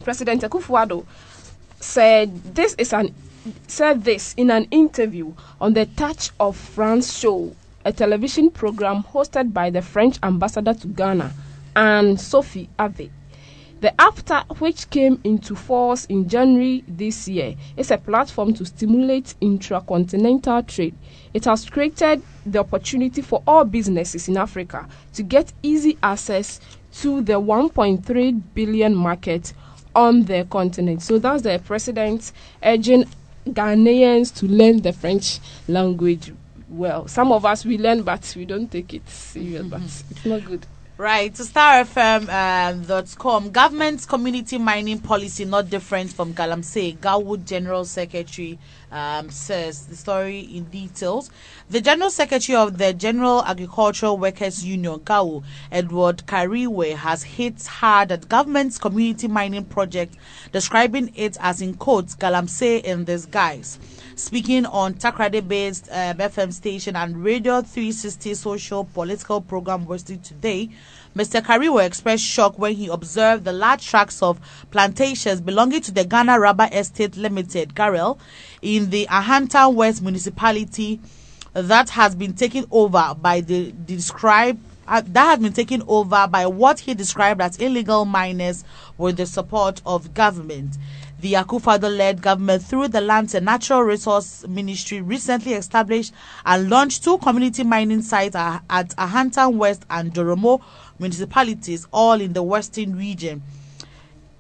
[0.04, 1.06] President Akufo-Addo
[1.80, 3.14] said this is an
[3.68, 9.54] said this in an interview on the Touch of France show, a television program hosted
[9.54, 11.32] by the French ambassador to Ghana,
[11.76, 13.10] Anne Sophie Avé.
[13.86, 19.36] The AFTA, which came into force in January this year, is a platform to stimulate
[19.42, 20.96] intra-continental trade.
[21.36, 26.60] It has created the opportunity for all businesses in Africa to get easy access
[27.02, 29.54] to the 1.3 billion market
[29.94, 31.04] on the continent.
[31.04, 32.32] So that's the president
[32.64, 33.06] urging
[33.48, 36.34] Ghanaians to learn the French language
[36.70, 37.08] well.
[37.08, 39.68] Some of us we learn, but we don't take it serious.
[39.68, 40.12] But mm-hmm.
[40.12, 40.66] it's not good.
[40.98, 48.58] Right, to starfm.com, government's community mining policy not different from Galamsey, GAWU General Secretary
[48.94, 51.30] um, says the story in details.
[51.70, 58.14] The General Secretary of the General Agricultural Workers Union, GAWU, Edward Kareweh, has hit hard
[58.14, 60.16] at government's community mining project,
[60.54, 63.80] describing it as in quotes, Galamsey in disguise.
[64.18, 70.70] Speaking on Takoradi based um, FM station and Radio 360 social political program Wednesday today,
[71.14, 71.42] Mr.
[71.42, 74.40] Kareweh expressed shock when he observed the large tracts of
[74.72, 78.18] plantations belonging to the Ghana Rubber Estate Limited, GREL,
[78.62, 81.02] in the Ahanta West municipality
[81.52, 86.46] that has been taken over by the described uh, that has been taken over by
[86.46, 88.64] what he described as illegal miners
[88.98, 90.78] with the support of government.
[91.26, 96.14] The Akufo-Addo-led government, through the Lands and Natural Resource Ministry, recently established
[96.46, 100.62] and launched two community mining sites at, Ahantan West and Doromo
[101.00, 103.42] municipalities, all in the western region.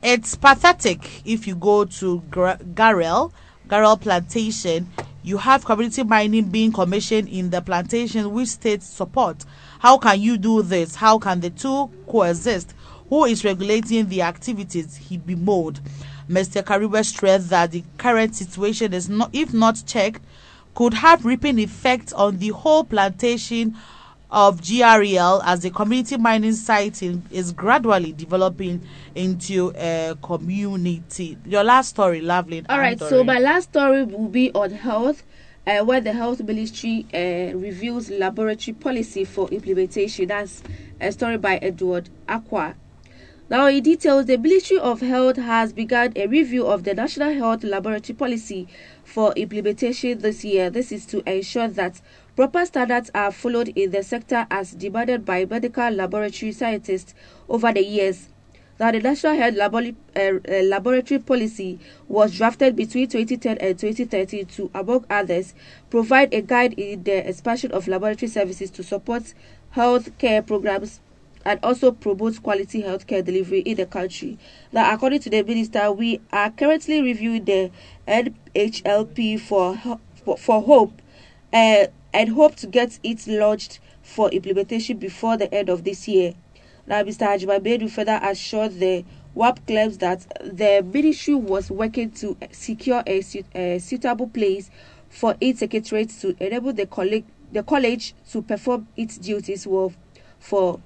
[0.03, 3.33] It's pathetic if you go to Gar- GREL,
[3.67, 4.87] GREL Plantation,
[5.23, 9.43] you have community mining being commissioned in the plantation with state support.
[9.79, 10.93] How can you do this?
[10.93, 12.75] How can the two coexist?
[13.09, 14.95] Who is regulating the activities?
[14.97, 15.79] He bemoaned.
[16.29, 16.63] Mr.
[16.63, 20.21] Kareweh stressed that the current situation is not, if not checked,
[20.73, 23.75] could have reaping effects on the whole plantation
[24.31, 28.81] of GREL as the community mining site in, is gradually developing
[29.13, 31.37] into a community.
[31.45, 32.63] Your last story, lovely.
[32.67, 35.23] All right, so my last story will be on health,
[35.65, 40.27] uh, where the health ministry uh, reviews laboratory policy for implementation.
[40.27, 40.63] That's
[40.99, 42.75] a story by Edward Aqua.
[43.47, 47.63] Now, in details, the Ministry of Health has begun a review of the National Health
[47.63, 48.67] Laboratory Policy
[49.03, 50.71] for implementation this year.
[50.71, 52.01] This is to ensure that
[52.35, 57.13] proper standards are followed in the sector as demanded by medical laboratory scientists
[57.47, 58.29] over the years.
[58.77, 64.71] that the National Health uh, uh, Laboratory Policy was drafted between 2010 and 2013 to,
[64.73, 65.53] among others,
[65.89, 69.33] provide a guide in the expansion of laboratory services to support
[69.69, 70.99] health care programs
[71.45, 74.37] and also promote quality healthcare delivery in the country.
[74.71, 77.71] Now, according to the minister, we are currently reviewing the
[78.07, 79.77] NHLP for
[80.23, 81.01] for, for hope
[81.53, 86.33] uh, and hope to get it launched for implementation before the end of this year.
[86.87, 87.27] Now, Mr.
[87.27, 93.23] Agyeman-Manu further assured the WAP claims that the ministry was working to secure a,
[93.55, 94.69] a suitable place
[95.09, 99.93] for its secretariat to enable the college, the college to perform its duties well
[100.39, 100.79] for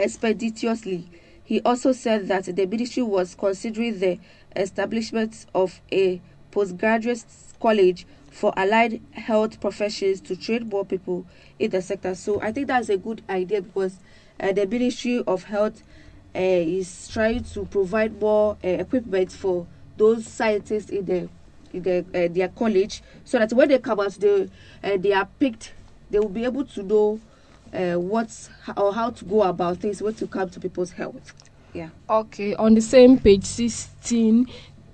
[0.00, 1.08] expeditiously.
[1.44, 4.18] He also said that the ministry was considering the
[4.56, 6.20] establishment of a
[6.50, 7.24] postgraduate
[7.60, 11.26] college for allied health professions to train more people
[11.58, 12.14] in the sector.
[12.14, 13.98] So I think that's a good idea because
[14.38, 15.82] uh, the Ministry of Health
[16.34, 21.28] uh, is trying to provide more uh, equipment for those scientists in the
[21.72, 24.48] in the, uh, their college, so that when they come out, they
[24.82, 25.72] uh, they are picked.
[26.10, 27.20] They will be able to know
[27.72, 31.32] uh, what's or how to go about things, when to come to people's health.
[31.72, 31.90] Yeah.
[32.08, 34.48] Okay, on the same page 16,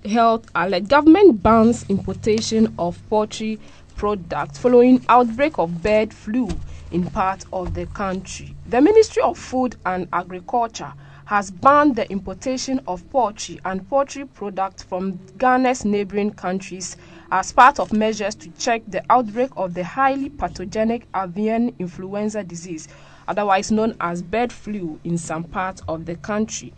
[0.04, 0.88] health alert.
[0.88, 3.58] Government bans importation of poultry
[3.96, 6.48] products following outbreak of bird flu
[6.90, 8.54] in part of the country.
[8.66, 10.92] The Ministry of Food and Agriculture
[11.24, 16.96] has banned the importation of poultry and poultry products from Ghana's neighboring countries
[17.30, 22.88] as part of measures to check the outbreak of the highly pathogenic avian influenza disease,
[23.26, 26.72] otherwise known as bird flu, in some parts of the country.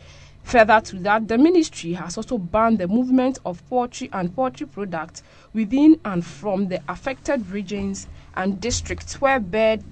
[0.44, 5.22] Further to that, the ministry has also banned the movement of poultry and poultry products
[5.52, 9.84] within and from the affected regions and districts where bird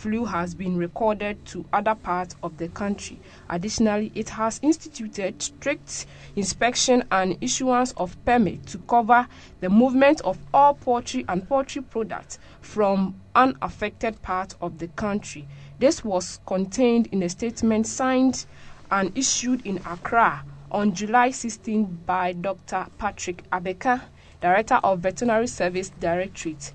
[0.00, 3.20] flu has been recorded to other parts of the country.
[3.50, 9.28] Additionally, it has instituted strict inspection and issuance of permit to cover
[9.60, 15.46] the movement of all poultry and poultry products from unaffected parts of the country.
[15.78, 18.46] This was contained in a statement signed
[18.90, 22.86] and issued in Accra on July 16 by Dr.
[22.96, 24.00] Patrick Abakeh,
[24.40, 26.72] Director of Veterinary Service Directorate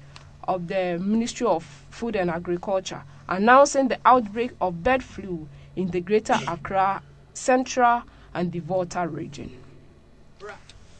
[0.47, 5.99] of the Ministry of Food and Agriculture, announcing the outbreak of bird flu in the
[6.01, 7.01] Greater Accra,
[7.33, 8.03] Central,
[8.33, 9.51] and the Volta region.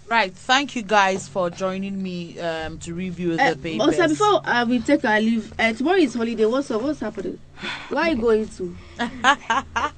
[0.07, 3.87] Right, thank you guys for joining me um, to review Uh, the papers.
[3.99, 6.45] also, before uh, we take our leave, uh, tomorrow is holiday.
[6.45, 6.83] What's up?
[6.83, 7.39] What's happening?
[7.89, 8.75] Where are you going to?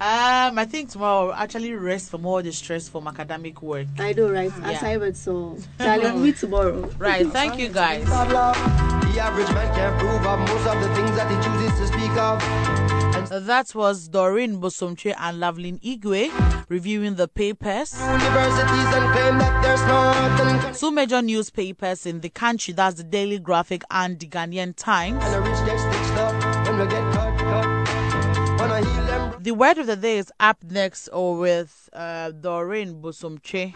[0.00, 3.88] Um, I think tomorrow I'll actually rest from all the stress from academic work.
[3.98, 4.52] I know, right?
[4.60, 4.70] Yeah.
[4.70, 6.88] Assignment, so Charlie, meet tomorrow.
[6.98, 8.06] Right, thank you guys.
[9.12, 12.16] The average man can't prove of most of the things that he chooses to speak
[12.16, 12.42] of.
[13.32, 16.30] And That was Doreen Bosomche and Loveline Igwe
[16.68, 17.92] reviewing the papers.
[18.00, 23.38] Universities and claim that they're smart Two major newspapers in the country, that's the Daily
[23.38, 25.22] Graphic and the Ghanaian Times.
[25.24, 28.60] and the rich get stitched up when we get cut, cut.
[28.60, 33.00] Wanna heal them, The word of the day is up next or with uh, Doreen
[33.02, 33.74] Bosomche.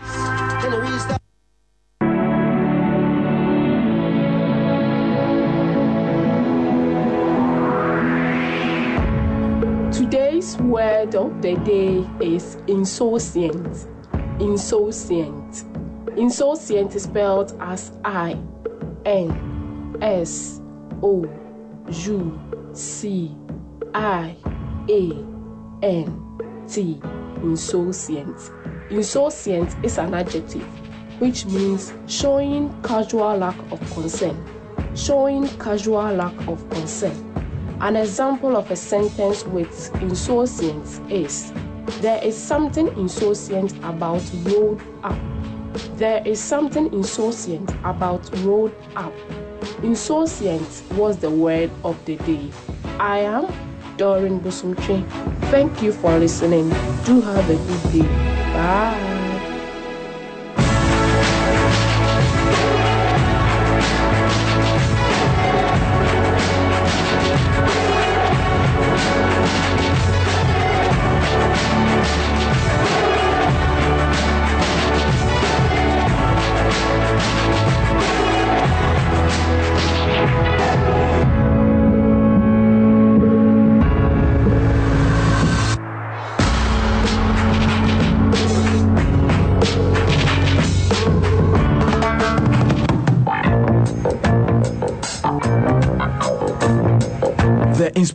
[10.43, 13.87] Today's word of the day is insouciant.
[14.41, 15.63] Insouciant.
[16.17, 18.37] Insouciant is spelled as I
[19.05, 20.61] N S
[21.01, 21.25] O
[21.89, 22.41] U
[22.73, 23.37] C
[23.95, 24.35] I
[24.91, 25.13] A
[25.81, 27.01] N T.
[27.45, 28.51] Insouciant.
[28.91, 30.67] Insouciant is an adjective
[31.21, 34.45] which means showing casual lack of concern.
[34.97, 37.32] Showing casual lack of concern.
[37.83, 41.53] An example of a sentence with insouciance is
[42.01, 45.19] There is something insouciant about road up.
[45.97, 49.13] There is something insouciant about road up.
[49.83, 52.51] Insouciant was the word of the day.
[53.01, 53.47] I am
[53.97, 55.05] Doreen Bosomche.
[55.51, 56.69] Thank you for listening.
[57.05, 58.09] Do have a good day.
[58.55, 59.12] Bye.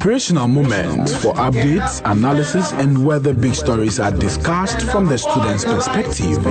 [0.08, 6.42] Inspirational moments for updates, analysis, and whether big stories are discussed from the students' perspective.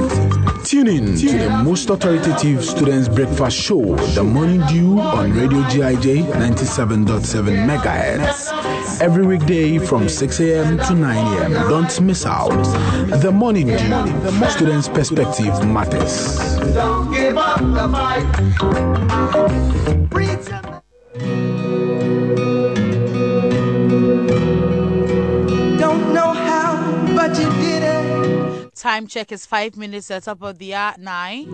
[0.63, 6.25] Tune in to the most authoritative students' breakfast show, The Morning Dew, on Radio GIJ
[6.35, 9.01] 97.7 MHz.
[9.01, 10.77] Every weekday from 6 a.m.
[10.77, 11.53] to 9 a.m.
[11.71, 12.51] Don't miss out.
[13.23, 16.37] The Morning Dew, students' perspective matters.
[28.87, 31.47] Time check is five minutes at top of the hour nine.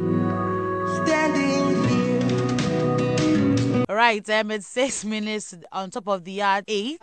[1.03, 3.85] Standing here.
[3.89, 7.01] All right, um, it's six minutes on top of the hour eight.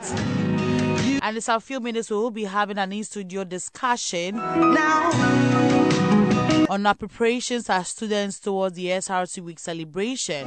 [1.23, 5.09] And it's a few minutes we will be having an in studio discussion Now,
[6.69, 10.45] on our preparations as students towards the SRC week celebration.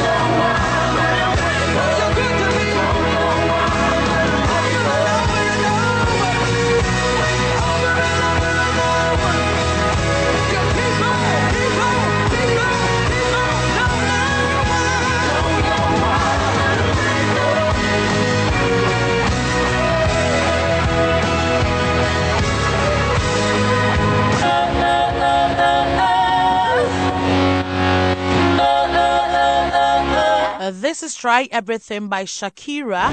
[30.72, 33.09] This is Try Everything by Shakira.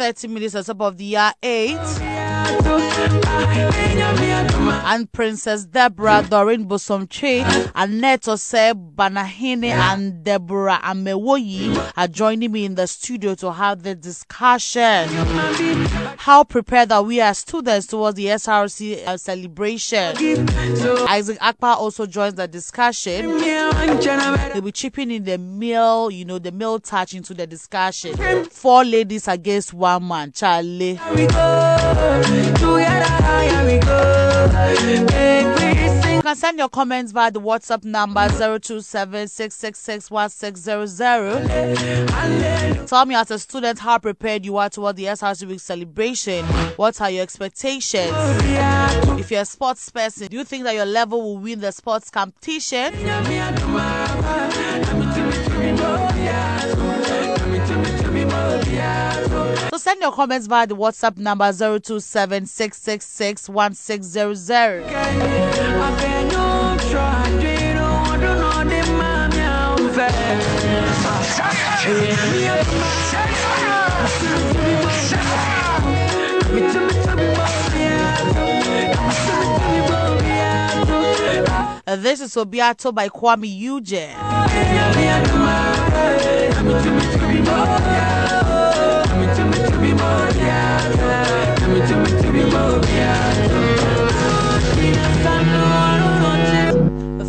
[0.00, 2.19] 30 minutes top of the year 8.
[4.90, 12.74] And Princess Deborah, Doreen Bosomche, Annette Ose Banahine, and Deborah Amewoyi are joining me in
[12.74, 15.08] the studio to have the discussion.
[16.18, 20.16] How prepared are we as students towards the SRC uh, celebration?
[21.08, 23.38] Isaac Akpa also joins the discussion.
[23.40, 28.44] He'll be chipping in the meal, you know, the meal touch into the discussion.
[28.46, 30.98] Four ladies against one man, Charlie.
[36.20, 39.28] You can send your comments via the WhatsApp number 027
[42.86, 46.44] Tell me as a student how prepared you are toward the SRC Week celebration.
[46.76, 48.12] What are your expectations?
[49.18, 52.10] If you're a sports person, do you think that your level will win the sports
[52.10, 52.94] competition?
[59.80, 62.44] Send your comments via the WhatsApp number 027
[81.86, 84.14] Uh, this is Obiato by Kuami Eugene.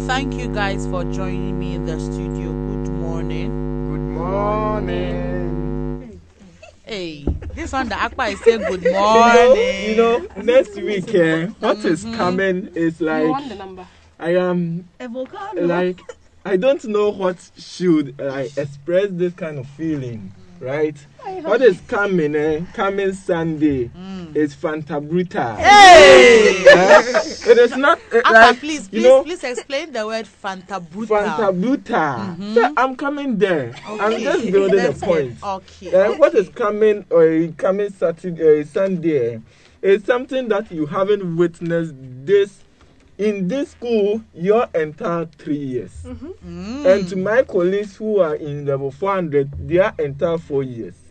[0.08, 2.50] Thank you guys for joining me in the studio.
[2.52, 3.48] Good morning.
[3.92, 6.22] Good morning.
[6.84, 7.24] Hey,
[7.56, 9.90] this one the Akpa is saying good morning.
[9.90, 12.16] You know, you know next week, eh, what is Mhm.
[12.18, 13.88] coming is like want the number?
[14.20, 14.90] I am
[15.56, 16.00] like
[16.44, 20.96] I don't know what should like express this kind of feeling, right?
[21.42, 22.36] What is coming?
[22.36, 23.90] Eh, coming Sunday
[24.36, 25.58] is Fanta Bruta.
[25.58, 26.64] Hey!
[26.68, 30.80] Eh, it is not Akpa, like please, you please, know, please explain the word Fanta
[30.86, 31.08] Bruta.
[31.08, 32.54] Fanta Bruta.
[32.54, 33.74] So I'm coming there.
[33.86, 34.24] I'm Okay.
[34.24, 35.02] just building a it.
[35.02, 35.36] point.
[35.44, 35.94] Okay.
[35.94, 39.42] Uh, what is coming or coming Saturday, uh, Sunday
[39.82, 42.64] is something that you haven't witnessed this
[43.22, 45.92] in this school your entire three years.
[46.04, 46.86] Mm.
[46.86, 50.96] And to my colleagues who are in level 400, their entire four years.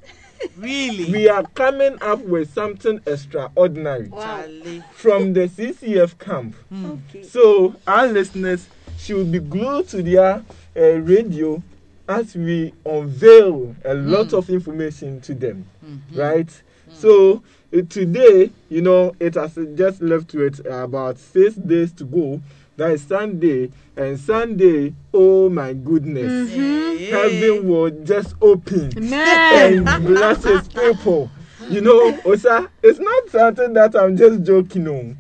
[0.57, 1.13] Really?
[1.13, 4.83] We are coming up with something extraordinary Charlie.
[4.93, 6.57] from the CCF camp.
[6.73, 7.25] Okay.
[7.25, 10.43] So our listeners should be glued to their
[10.75, 11.63] uh, radio
[12.09, 15.67] as we unveil a lot of information to them,
[16.15, 16.51] right?
[16.95, 22.41] So today, you know, it has just left with about six days to go.
[22.77, 27.12] That is Sunday, and Sunday, oh my goodness, mm-hmm.
[27.12, 29.87] heaven will just open Amen.
[29.87, 31.31] and bless His people.
[31.68, 35.18] You know, Osa, it's not something that I'm just joking on.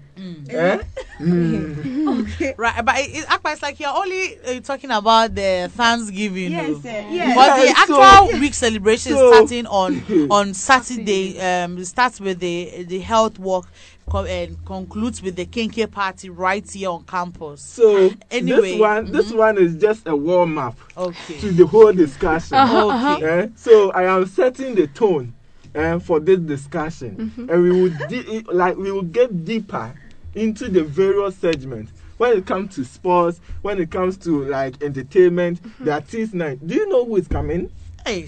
[0.50, 0.78] Eh?
[1.20, 2.00] Mm.
[2.20, 2.54] Okay.
[2.58, 6.50] Right, but it, it, it's like you're only uh, talking about the Thanksgiving.
[6.52, 7.36] Yes, eh, yes.
[7.36, 11.40] But the Yeah, so- actual week celebration so- is starting on on Saturday.
[11.40, 13.66] Um, it starts with the the health walk.
[14.12, 17.62] And concludes with the Kinke party right here on campus.
[17.62, 21.38] So Anyway, this one, this one is just a warm up Okay.
[21.38, 22.56] to the whole discussion.
[22.56, 23.18] Uh-huh, uh-huh.
[23.24, 25.32] Eh, So I am setting the tone
[25.76, 27.50] uh, for this discussion, Mhm.
[27.52, 29.94] and we will di- like we will get deeper
[30.34, 31.92] into the various segments.
[32.18, 36.66] When it comes to sports, when it comes to like entertainment, the artist night.
[36.66, 37.70] Do you know who is coming?
[38.04, 38.26] Hey.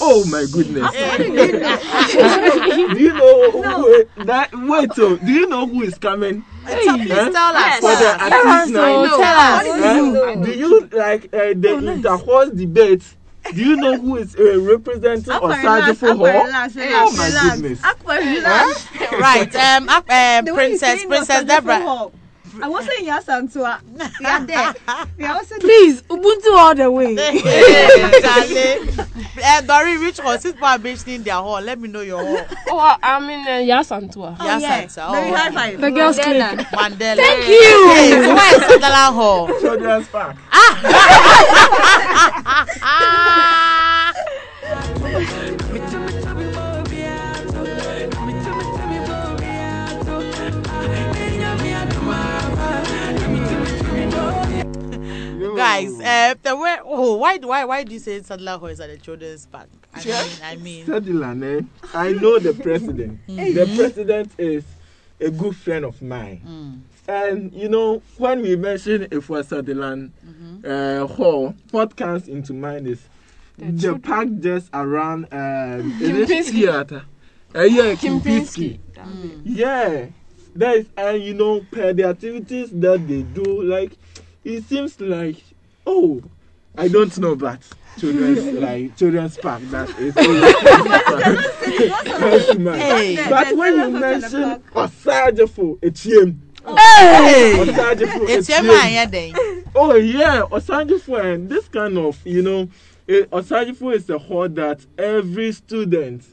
[0.00, 0.92] Oh my goodness!
[0.94, 1.18] Hey.
[1.28, 4.50] do you know who, that?
[4.52, 6.44] Wait, oh, do you know who is coming?
[6.66, 7.78] So please tell us.
[7.80, 8.46] For the Yes.
[8.46, 9.10] artist No, night.
[9.20, 10.26] tell us.
[10.26, 10.34] Eh?
[10.44, 13.04] Do you like uh, the intercourse debate?
[13.52, 16.46] Do you know who is uh, representing Osagyefo Hall?
[16.94, 17.80] Oh my goodness!
[19.20, 22.10] right, um, Ak- um, The way you Princess, say Princess Nostalgia Deborah.
[22.54, 22.64] For.
[22.64, 23.80] I was saying yes, Antoa.
[24.20, 24.74] We are there.
[25.18, 27.16] We are also Please, Ubuntu all the way.
[29.46, 30.38] Uh, Dory, which one?
[30.38, 32.46] Since people are mentioning their hall, let me know your hall.
[32.68, 34.36] Oh, I'm in uh, Yasantua.
[34.40, 35.10] Oh, yes, yeah.
[35.10, 35.80] Very high five.
[35.80, 36.54] The girls Mandela.
[36.56, 36.66] click.
[36.68, 37.16] Mandela.
[37.16, 37.88] Thank you.
[37.90, 39.48] Hey, so where is Sunderland Hall?
[39.60, 40.36] Children's Park.
[55.64, 58.80] Guys, uh, the way, oh, why, do- why, why do you say Sunderland Hall is
[58.80, 59.68] at the children's park?
[59.94, 61.64] I mean, I mean, Sadilan, eh?
[61.94, 63.20] I know the president.
[63.26, 64.64] the president is
[65.20, 66.82] a good friend of mine.
[67.08, 70.12] And you know, when we mention if was Sutherland
[70.66, 73.00] uh, Hall, what comes into mind is
[73.58, 77.04] the, park just around is it theater.
[77.54, 78.80] Uh, yeah, Kempinski.
[78.94, 79.40] Kempinski.
[79.44, 80.06] Yeah,
[80.56, 83.92] that is, and you know, per the activities that they do, like,
[84.42, 85.36] it seems like,
[85.86, 86.22] oh,
[86.76, 87.60] I don't know, but
[87.98, 90.14] children's like children's park that is.
[91.74, 93.16] Hey.
[93.28, 95.78] But when you mention Osajefo.
[96.66, 97.54] Hey.
[97.58, 98.28] Osajefo,
[99.06, 99.64] then.
[99.74, 102.68] Oh yeah, Osajifo and this kind of, you know,
[103.08, 106.24] eh, Osajifo is a hall that every student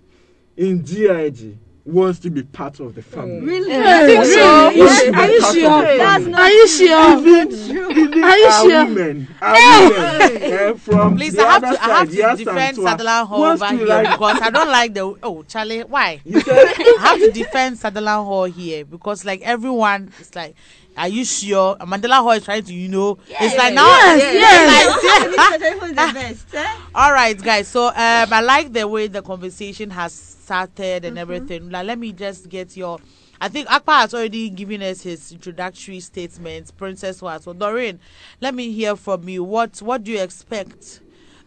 [0.57, 3.39] in GIG wants to be part of the family.
[3.41, 3.73] Really?
[3.75, 4.69] I think so.
[4.69, 4.81] Really?
[4.81, 5.97] Are you- are you sure?
[5.97, 7.17] That's not Are you sure?
[7.19, 7.51] Even,
[7.97, 8.85] even Are you our sure?
[8.85, 9.87] women, our Hey!
[9.89, 12.89] women eh, from Please, the I have other to, I have side, to defend Santua,
[12.89, 15.15] Sutherland Hall over here like- because I don't like the.
[15.23, 16.21] Oh, Charlie, why?
[16.35, 20.55] I have to defend Sutherland Hall here because, like, everyone is like,
[20.95, 23.87] "Are you sure?" Mandela Hall is trying to, you know, it's like now.
[23.87, 26.53] Yes, yes.
[26.53, 27.67] Like, All right, guys.
[27.67, 30.11] So um, I like the way the conversation has
[30.51, 31.69] started and everything.
[31.69, 32.99] Like, let me just get your.
[33.39, 36.75] I think Akpa has already given us his introductory statement.
[36.75, 37.99] Princess was so Doreen.
[38.41, 39.45] Let me hear from you.
[39.45, 40.99] What What do you expect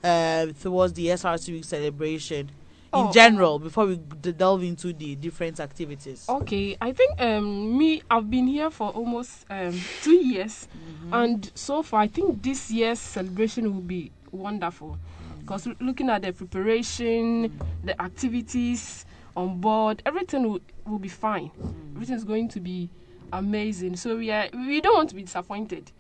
[0.03, 2.53] uh, towards the SRC week celebration in
[2.95, 3.59] Oh, general?
[3.59, 6.25] Before we d- delve into the different activities.
[6.27, 10.67] Okay, I think um me I've been here for almost um two years,
[11.13, 14.97] and so far I think this year's celebration will be wonderful,
[15.45, 19.05] because looking at the preparation, the activities
[19.37, 21.51] on board, everything will, will be fine.
[21.61, 21.95] Mm.
[21.97, 22.89] Everything is going to be
[23.33, 23.97] amazing.
[23.97, 25.93] So we are we don't want to be disappointed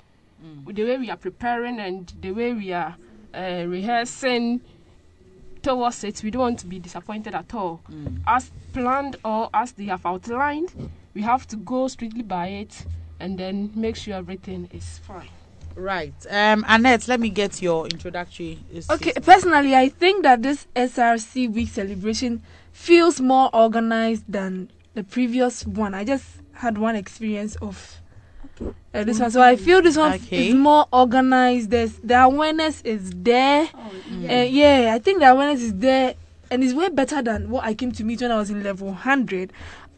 [0.64, 2.96] with the way we are preparing and the way we are
[3.34, 4.60] uh, rehearsing
[5.62, 7.80] towards it, we don't want to be disappointed at all.
[7.90, 8.20] Mm.
[8.26, 12.84] As planned or as they have outlined, we have to go strictly by it
[13.20, 15.28] and then make sure everything is fine.
[15.76, 16.14] Right.
[16.30, 18.58] Um, Annette, let me get your introductory.
[18.90, 25.66] Okay, personally, I think that this SRC week celebration feels more organized than the previous
[25.66, 25.94] one.
[25.94, 27.96] I just had one experience of
[28.94, 30.48] uh, this one, so I feel this one Okay.
[30.50, 31.70] is more organized.
[31.70, 33.68] There's the awareness is there.
[33.74, 34.40] Oh, yeah.
[34.40, 36.14] Uh, yeah, I think the awareness is there,
[36.52, 38.88] and it's way better than what I came to meet when I was in level
[38.88, 39.52] 100.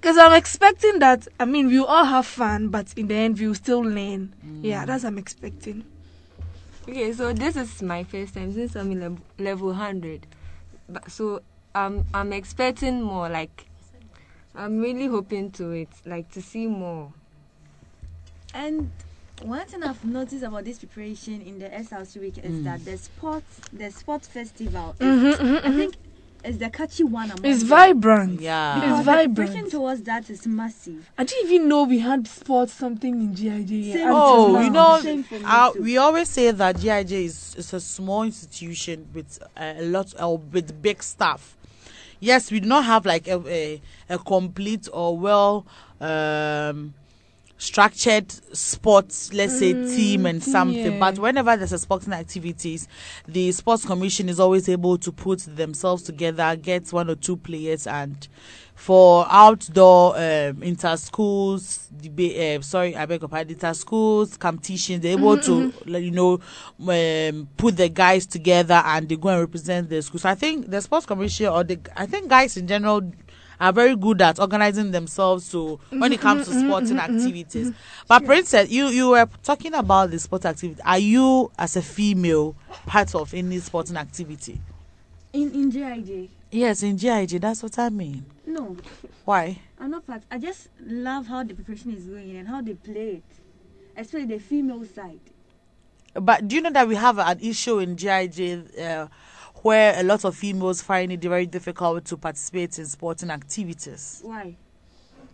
[0.06, 3.56] Because I'm expecting that, I mean, we'll all have fun, but in the end, we'll
[3.56, 4.32] still learn.
[4.62, 5.84] Yeah, that's what I'm expecting.
[6.88, 10.28] Okay, so this is my first time since I'm in lev- level 100.
[10.88, 11.42] But, so
[11.74, 13.28] um, I'm expecting more.
[13.28, 13.66] Like,
[14.54, 17.12] I'm really hoping to it, like to see more.
[18.54, 18.92] And
[19.42, 22.62] one thing I've noticed about this preparation in the SLC week is Mm.
[22.62, 25.76] that the sports, the sports festival, is, mhm, I mhm.
[25.76, 25.94] think,
[26.46, 27.68] is the catchy one among It's them.
[27.68, 28.40] vibrant.
[28.40, 28.74] Yeah.
[28.76, 29.36] Because It's the vibrant.
[29.36, 31.10] preparation towards that is massive.
[31.18, 33.92] I didn't even know we had sports something in GIJ.
[33.92, 38.22] Same Oh, you know, Same uh, we always say that GIJ is, is a small
[38.22, 41.56] institution with uh, a lot uh, with big staff.
[42.20, 45.66] Yes, we do not have like a a, a complete or well
[46.00, 46.94] um,
[47.58, 50.92] structured sports, let's say team and something.
[50.92, 50.98] yeah.
[50.98, 52.88] But whenever there's a sporting activities,
[53.26, 57.86] the sports commission is always able to put themselves together, get one or two players
[57.86, 58.28] and
[58.76, 65.16] for outdoor um, inter schools uh, sorry i beg your pardon inter schools competitions they're
[65.16, 66.34] able to you know
[66.80, 70.70] um, put the guys together and they go and represent the school so i think
[70.70, 73.00] the sports commission or the i think guys in general
[73.60, 77.16] are very good at organizing themselves so when it comes to mm-hmm, mm-hmm, sporting mm-hmm,
[77.16, 77.72] activities.
[78.08, 80.80] But princess you you were talking about the sport activity.
[80.84, 82.54] Are you as a female
[82.86, 84.60] part of any sporting activity?
[85.32, 88.24] In in GIJ, yes in GIJ that's what i mean.
[88.46, 88.76] No,
[89.24, 89.58] why?
[89.78, 90.22] I'm not part.
[90.30, 93.24] I just love how the preparation is going and how they play it,
[93.96, 95.20] especially the female side.
[96.14, 99.08] But do you know that we have an issue in GIJ uh,
[99.66, 104.20] where a lot of females find it very difficult to participate in sporting activities?
[104.22, 104.54] Why?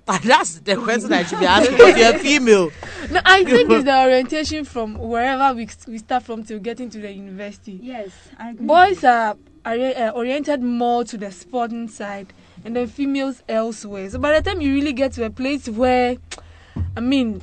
[0.07, 2.71] That's the question I should be asking because you're a female.
[3.11, 6.99] No, I think it's the orientation from wherever we, we start from till getting to
[6.99, 7.79] the university.
[7.83, 8.67] Yes, I agree.
[8.67, 12.33] Boys are, are uh, oriented more to the sporting side,
[12.65, 14.09] and then females elsewhere.
[14.09, 16.17] So by the time you really get to a place where,
[16.97, 17.43] I mean,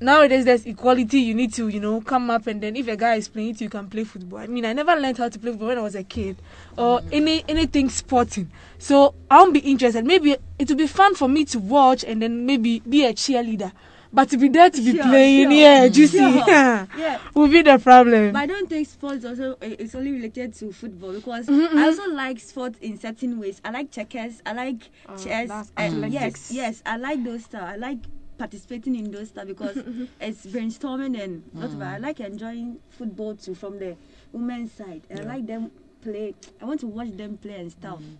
[0.00, 1.20] nowadays there's equality.
[1.20, 3.60] You need to, you know, come up and then if a guy is playing it,
[3.60, 4.38] you can play football.
[4.40, 6.36] I mean, I never learned how to play football when I was a kid,
[6.76, 8.50] or any anything sporting.
[8.78, 10.04] So I won't be interested.
[10.04, 13.72] Maybe it will be fun for me to watch and then maybe be a cheerleader.
[14.12, 15.52] But to be there to be Sure, playing, sure.
[15.52, 16.44] yeah, juicy, Sure.
[16.48, 17.18] yeah, Yeah.
[17.32, 18.32] will be the problem.
[18.32, 21.86] But I don't think sports also uh, it's only related to football because Mhm, I
[21.86, 23.60] also like sports in certain ways.
[23.64, 24.42] I like checkers.
[24.44, 25.70] I like Uh, chess.
[25.76, 27.62] uh, yes, yes, I like those stuff.
[27.62, 27.98] I like
[28.40, 29.76] participating in those stuff because
[30.20, 31.84] it's brainstorming and whatever.
[31.84, 33.96] I like enjoying football too from the
[34.32, 35.02] women's side.
[35.10, 35.70] And I like them
[36.02, 36.34] play.
[36.60, 37.98] I want to watch them play and stuff.
[37.98, 38.16] Mm.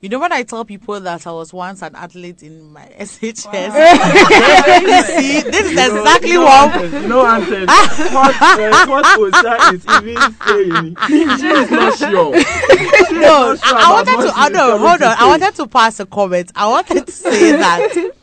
[0.00, 3.42] You know when I tell people that I was once an athlete in my SHS,
[4.80, 6.74] you see, this is You know- exactly you know, what.
[6.76, 7.66] Antes, You know, Antes,
[8.14, 12.10] what, uh, what Osa is even saying, she is not sure.
[13.14, 14.28] No, not sure I, I wanted to.
[14.28, 14.78] she I know.
[14.78, 15.16] Hold on.
[15.18, 16.52] I wanted to pass a comment.
[16.54, 18.13] I wanted to say that.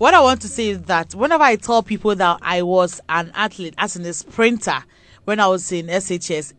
[0.00, 3.30] What I want to say is that whenever I tell people that I was an
[3.34, 4.82] athlete, as in a sprinter,
[5.24, 6.54] when I was in SHS,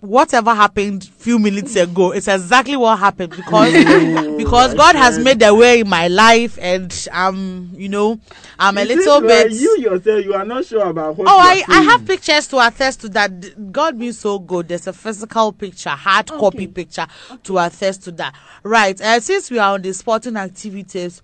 [0.00, 3.74] whatever happened few minutes ago, it's exactly what happened because
[4.38, 8.18] because God has made a way in my life, and um, you know,
[8.58, 9.52] I'm a little bit.
[9.52, 11.28] You yourself, you are not sure about what.
[11.28, 13.72] Oh, you are I, I have pictures to attest to that.
[13.72, 17.06] God being so good, there's a physical picture, hard copy picture
[17.42, 18.34] to attest to that.
[18.62, 18.98] Right.
[18.98, 21.20] Uh, since we are on the sporting activities,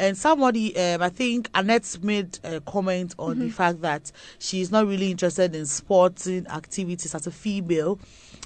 [0.00, 3.52] and somebody, um, I think Annette made a comment on the Mhm.
[3.52, 7.98] fact that she's not really interested in sporting activities as a female.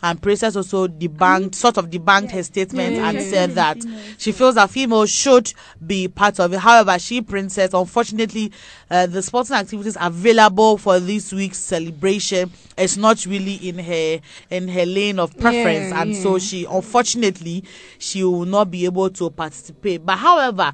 [0.03, 3.55] And Princess also debunked, sort of debunked her statement Yeah, and yeah, said yeah.
[3.55, 3.79] that
[4.19, 5.55] she feels that females should
[5.87, 6.59] be part of it.
[6.59, 8.53] However, she, Princess, unfortunately,
[8.91, 14.69] uh, the sporting activities available for this week's celebration is not really in her in
[14.69, 17.65] her lane of preference, Yeah, and so she, unfortunately,
[17.99, 20.05] she will not be able to participate.
[20.05, 20.73] But however,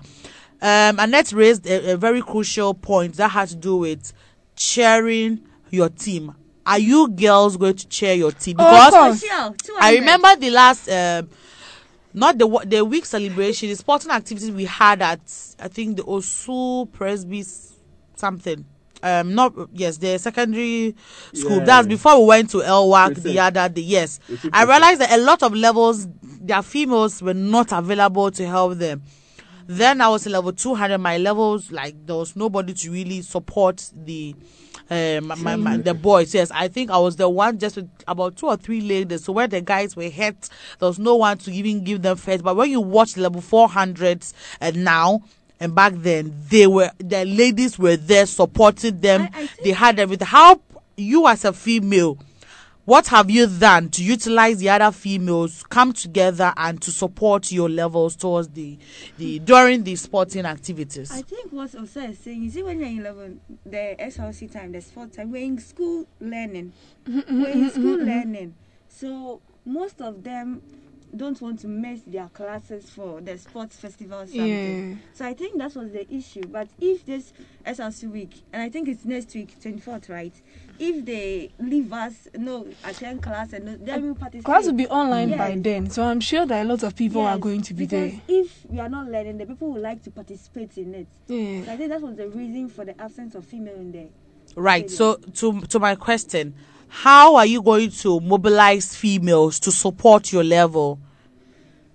[0.62, 4.12] um, Annette raised a, a very crucial point that has to do with
[4.56, 5.40] cheering
[5.70, 6.34] your team.
[6.66, 8.56] Are you girls going to cheer your team?
[8.58, 9.56] Oh, Because of course.
[9.64, 11.28] Sure, I remember the last, um,
[12.12, 15.20] not the the week celebration, the sporting activities we had at
[15.58, 17.44] I think the Osu Presby
[18.16, 18.64] something.
[19.02, 20.94] Um, not yes, the secondary
[21.32, 21.58] school.
[21.58, 21.64] Yeah.
[21.64, 23.80] That's before we went to El-Wak the other day.
[23.80, 24.20] Yes,
[24.52, 29.02] I realized that a lot of levels, their females were not available to help them.
[29.72, 30.98] Then I was in level 200.
[30.98, 34.34] My levels, like, there was nobody to really support the
[34.90, 36.34] um, my, my, my- the boys.
[36.34, 39.22] Yes, I think I was the one just with about two or three ladies.
[39.24, 40.48] So where the guys were hurt,
[40.80, 42.42] there was no one to even give them first.
[42.42, 45.22] But when you watch level 400s and now,
[45.60, 49.28] and back then, they were the ladies were there supporting them.
[49.62, 50.26] they had everything.
[50.26, 50.60] How
[50.96, 52.18] you as a female,
[52.90, 57.68] what have you done to utilize the other females come together and to support your
[57.68, 58.76] levels towards the
[59.16, 61.08] the during the sporting activities?
[61.12, 63.30] I think what Osa is saying, you see, when you're in level,
[63.64, 66.72] the SLC time, the sport time, we're in school learning.
[67.06, 68.56] we're in school learning.
[68.88, 70.60] So most of them
[71.16, 74.90] don't want to miss their classes for the sports festival or something.
[74.90, 74.96] Yeah.
[75.14, 76.42] So I think that was the issue.
[76.42, 77.32] But if this
[77.64, 80.34] SLC week, and I think it's next week, 24th, right?
[80.82, 84.44] If they leave us, no, attend class and no, then we participate.
[84.46, 85.38] Class will be online Yes.
[85.38, 88.12] by then, so I'm sure that a lot of people are going to be because
[88.12, 88.20] there.
[88.28, 91.06] If we are not learning, the people would like to participate in it.
[91.28, 91.64] Yeah.
[91.66, 94.08] So I think that was the reason for the absence of female in there.
[94.56, 94.90] Right.
[94.90, 96.54] So to to my question,
[96.88, 100.98] how are you going to mobilize females to support your level?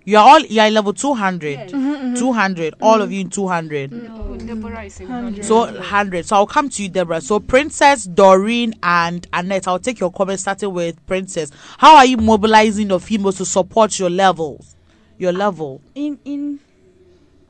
[0.08, 1.70] You're all you're in level 200.
[1.70, 2.16] Mhm, mhm.
[2.16, 2.74] 200.
[2.80, 3.90] All of you in 200.
[3.90, 5.44] No, Deborah is in 100.
[5.44, 6.24] So 100.
[6.26, 7.20] So I'll come to you, Deborah.
[7.20, 9.66] So Princess, Doreen, and Annette.
[9.66, 11.50] I'll take your comments starting with Princess.
[11.78, 14.76] How are you mobilizing your females to support your levels?
[15.18, 15.80] Your level.
[15.96, 16.60] In in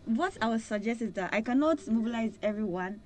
[0.07, 3.01] what I would suggest is that I cannot mobilize everyone,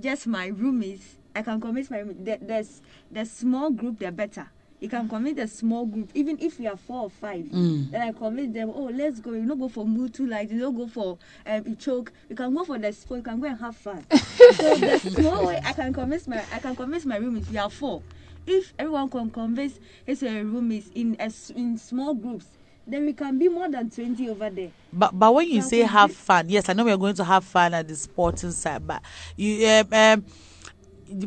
[0.00, 1.00] just my roomies.
[1.36, 2.24] I can convince my room.
[2.24, 2.80] The, there's
[3.10, 4.46] the small group, they're better.
[4.84, 7.46] You can convince a small group, even if we are four or five.
[7.46, 7.90] Mm.
[7.90, 9.32] Then I convince them, oh, let's go.
[9.32, 10.50] You don't go for Mutu light.
[10.50, 11.16] You don't go for
[11.46, 12.12] um, choke.
[12.28, 13.20] You can go for the sport.
[13.20, 14.04] You can go and have fun.
[14.10, 17.48] so the small way I can convince my I can convince my roomies.
[17.50, 18.02] We are four.
[18.46, 22.44] If everyone can convince his uh, roomies in a in small groups,
[22.86, 24.70] then we can be more than twenty over there.
[24.92, 27.44] But but when you say have fun, yes, I know we are going to have
[27.44, 28.86] fun at the sporting side.
[28.86, 29.02] But
[29.34, 30.24] you um, um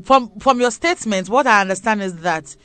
[0.04, 2.56] from from your statement, what I understand is that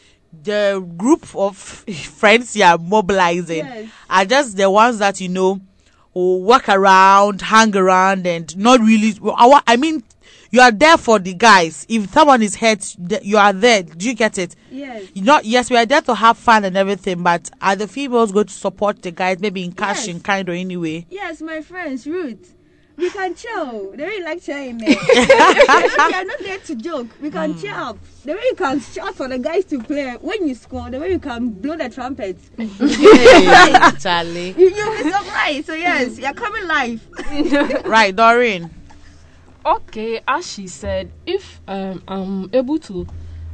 [0.42, 1.56] the group of
[2.16, 3.90] friends you are mobilizing Yes.
[4.08, 5.60] are just the ones that you know
[6.14, 9.14] who walk around, hang around, and not really.
[9.66, 10.02] I mean,
[10.50, 11.86] you are there for the guys.
[11.88, 13.82] If someone is hurt, you are there.
[13.82, 14.54] Do you get it?
[14.70, 15.08] Yes.
[15.14, 18.30] You not yes, we are there to have fun and everything, but are the females
[18.30, 21.06] going to support the guys, maybe in cash, in kind, or any way?
[21.08, 22.54] Yes, my friends, Ruth.
[22.96, 23.92] We can chill.
[23.92, 24.88] They really like chilling there.
[24.88, 27.08] we are not there to joke.
[27.20, 27.98] We can cheer up.
[28.24, 31.10] The way you can shout for the guys to play when you score, the way
[31.12, 32.36] you can blow the trumpet.
[32.58, 34.50] Hey, Charlie.
[34.52, 35.66] You, you'll be surprised.
[35.66, 37.06] So, yes, you're coming live.
[37.86, 38.70] right, Doreen.
[39.64, 43.06] Okay, as she said, if um, I'm able to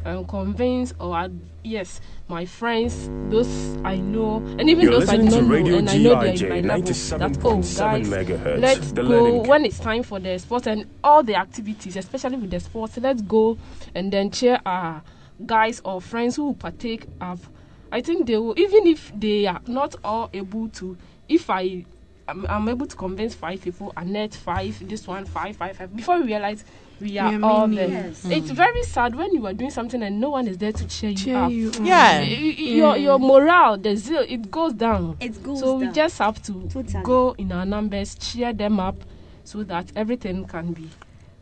[0.05, 5.17] um, convince or ad- yes, my friends, those I know, and even You're those I
[5.17, 9.03] don't know, and I know they're in my level, that oh guys, megahertz, let's the
[9.03, 12.61] go learning when it's time for the sports and all the activities, especially with the
[12.61, 12.97] sports.
[12.99, 13.59] Let's go
[13.95, 15.03] and then cheer our
[15.47, 17.49] guys or friends who partake of
[17.91, 20.97] I think they will, even if they are not all able to,
[21.29, 21.85] if I
[22.29, 26.19] I'm, I'm able to convince five people, Annette five, this one five, five, five, before
[26.21, 26.65] we realize
[27.01, 27.89] we are We are all there.
[27.89, 28.25] Yes.
[28.25, 28.55] It's Mm.
[28.57, 31.17] very sad when you are doing something and no one is there to cheer you
[31.17, 31.51] Cheer up.
[31.53, 31.87] you on.
[31.87, 32.21] Yeah.
[32.21, 32.27] Y-
[32.59, 35.17] y- Your, your morale, the zeal, it goes down.
[35.21, 35.95] It goes so we down.
[35.95, 37.03] just have to Totally.
[37.05, 38.97] go in our numbers, cheer them up,
[39.45, 40.89] so that everything can be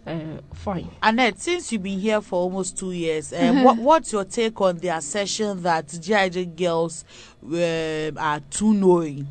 [0.07, 0.89] uh, fine.
[1.03, 4.77] Annette, since you've been here for almost two years, um, what, what's your take on
[4.79, 7.05] the assertion that GIJ girls
[7.45, 9.27] um, are too knowing?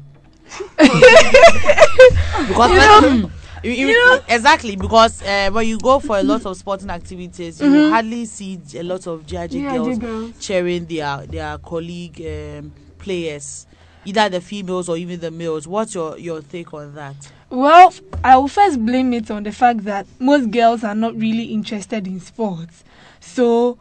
[0.78, 3.32] because You know- mm,
[3.72, 7.68] you- you- exactly because uh, when you go for a lot of sporting activities, you
[7.68, 7.90] Mhm.
[7.90, 10.32] hardly see a lot of GIJ girls, girls.
[10.40, 13.66] cheering their their colleague um, players,
[14.06, 15.68] either the females or even the males.
[15.68, 17.16] What's your your take on that?
[17.50, 17.94] Well,
[18.24, 22.08] I will first blame it on the fact that most girls are not really interested
[22.08, 22.84] in sports.
[23.20, 23.78] So,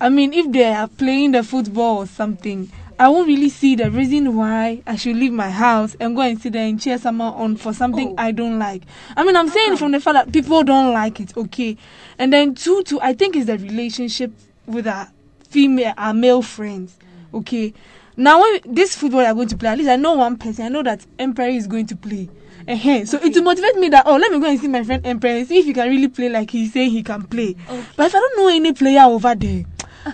[0.00, 2.70] I mean, if they are playing the football or something,
[3.00, 6.40] I won't really see the reason why I should leave my house and go and
[6.40, 8.82] sit there and cheer someone on for something I don't like.
[9.16, 11.76] I mean, I'm saying from the fact that people don't like it, okay.
[12.18, 14.32] And then two, two, I think is the relationship
[14.66, 15.08] with our
[15.48, 16.98] female, our male friends,
[17.32, 17.72] okay.
[18.16, 20.64] Now, when this football are going to play, at least I know one person.
[20.64, 22.28] I know that Emperor is going to play.
[22.66, 25.06] uh So it will motivate me that oh, let me go and see my friend
[25.06, 27.54] Emperor and see if he can really play like he say he can play.
[27.96, 29.62] But if I don't know any player over there,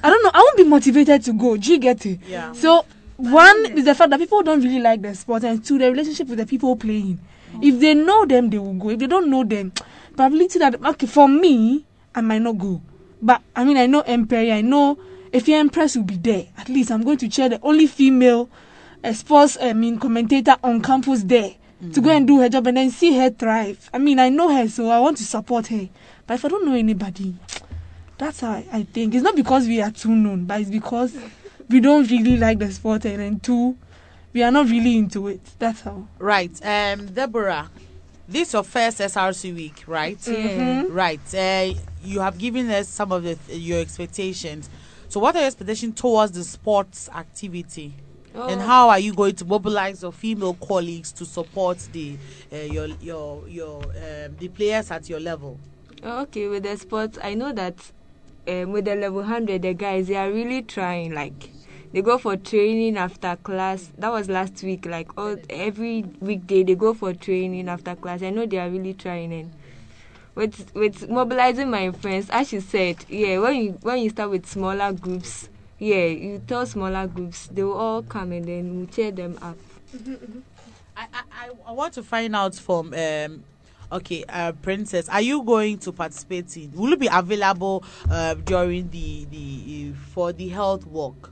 [0.03, 0.31] I don't know.
[0.35, 1.57] I won't be motivated to go.
[1.57, 2.21] Do you get it?
[2.27, 2.53] Yeah.
[2.53, 2.85] So
[3.17, 6.29] one is the fact that people don't really like the sport, and two, the relationship
[6.29, 7.19] with the people playing.
[7.63, 8.91] If they know them, they will go.
[8.91, 9.73] If they don't know them,
[10.17, 11.85] probability that okay for me,
[12.15, 12.81] I might not go.
[13.23, 14.39] But I mean, I know Emperor.
[14.53, 14.99] I know
[15.33, 16.47] if your Empress will be there.
[16.59, 18.49] At least I'm going to cheer the only female
[19.05, 21.55] uh, sports I mean commentator on campus there
[21.93, 23.91] to go and do her job and then see her thrive.
[23.93, 25.89] I mean, I know her, so I want to support her.
[26.27, 27.35] But if I don't know anybody,
[28.19, 29.15] that's how I, I think.
[29.15, 31.17] It's not because we are too known, but it's because
[31.69, 33.77] we don't really like the sport and then two,
[34.33, 35.41] we are not really into it.
[35.59, 36.07] That's how.
[36.19, 36.51] Right.
[36.65, 37.71] Um, Deborah,
[38.29, 40.19] this your first SRC week, right?
[40.27, 40.35] Yeah.
[40.35, 40.87] Mhm.
[40.91, 41.35] Right.
[41.35, 44.69] Uh, you have given us some of the your expectations.
[45.09, 47.95] So, what are your expectations towards the sports activity?
[48.37, 48.49] Oh.
[48.49, 52.17] And how are you going to mobilize your female colleagues to support the
[52.53, 55.59] uh, your your your um, the players at your level?
[56.03, 57.77] Okay, with the sports, I know that
[58.49, 61.15] um, with the level 100, the guys, they are really trying.
[61.15, 61.51] Like,
[61.93, 63.91] they go for training after class.
[63.99, 64.87] That was last week.
[64.87, 68.23] Like, all, every weekday, they go for training after class.
[68.23, 69.33] I know they are really trying.
[69.33, 69.53] And
[70.35, 74.47] with, with mobilizing my friends, as you said, yeah, when you, when you start with
[74.47, 79.11] smaller groups, yeah, you tell smaller groups, they will all come and then we cheer
[79.11, 79.57] them up.
[80.97, 83.45] I, I, I want to find out from um
[83.93, 88.89] okay uh princess are you going to participate in will you be available uh, during
[88.91, 91.31] the the uh, for the health walk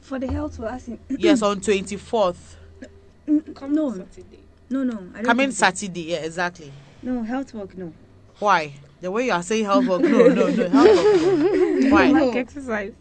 [0.00, 0.98] For the health, we're asking.
[1.18, 2.56] yes on 24th
[3.26, 4.06] no.
[4.70, 4.92] No, no.
[5.14, 6.72] I don't coming think saturday yeah exactly
[7.02, 7.92] No, health work, no.
[8.38, 11.90] why the way you are saying health walk no no no health walk no.
[11.90, 12.30] why No.
[12.32, 12.92] exercise.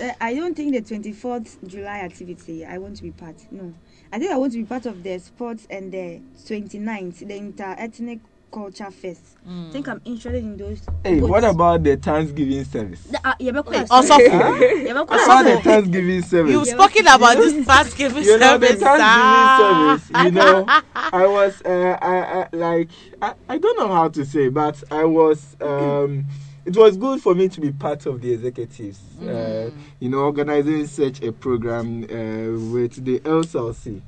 [0.00, 3.36] Uh, I don't think the 24th July activity, I want to be part.
[3.50, 3.74] No.
[4.12, 8.20] I think I want to be part of the sports and the 29th, the inter-ethnic
[8.52, 9.38] culture fest.
[9.48, 10.82] I think I'm interested in those.
[11.02, 11.30] Hey, both.
[11.30, 13.02] what about the Thanksgiving service?
[13.04, 14.18] The, uh, Yabeko has- Also, Huh?
[14.20, 16.52] Yabeko What about the Thanksgiving service?
[16.52, 20.12] you've spoken about this Thanksgiving you know the service Thanksgiving sir.
[20.12, 20.24] service.
[20.26, 22.90] You know, I was uh, I, I like
[23.22, 26.26] I, I don't know how to say, but I was um.
[26.64, 30.86] It was good for me to be part of the executives, uh, you know, organizing
[30.86, 34.00] such a program uh, with the LCLC,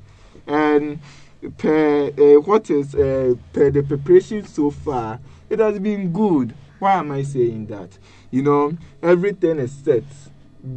[0.47, 0.99] and
[1.57, 6.55] per uh, what is uh, per the preparation so far, it has been good.
[6.79, 7.97] Why am I saying that?
[8.31, 10.03] You know, everything is set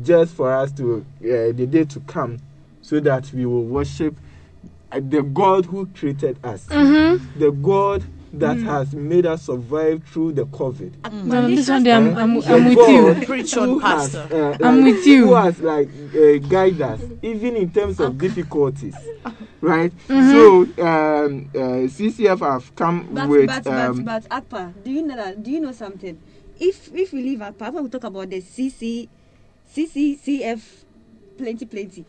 [0.02, 2.38] just for us to uh, the day to come,
[2.82, 4.16] so that we will worship
[4.90, 7.20] uh, the God who created us, Mhm.
[7.36, 8.04] the God
[8.34, 8.64] that Mm.
[8.64, 10.92] has made us survive through the COVID.
[11.26, 13.26] No, no, this one day I'm, I'm, I'm with you.
[13.26, 14.56] Preach who on, has, Pastor.
[14.62, 15.26] uh, I'm like, with you.
[15.28, 18.94] Who has like uh, guide us, even in terms of difficulties,
[19.60, 19.92] right?
[20.08, 20.30] Mhm.
[20.30, 25.02] So um, uh, CCF have come But, with but, um, but, but, Akpa, do you
[25.02, 25.42] know that?
[25.42, 26.18] Do you know something?
[26.60, 29.08] If if we leave Akpa, we talk about the CC,
[29.74, 30.60] CCCF,
[31.38, 32.04] plenty, plenty.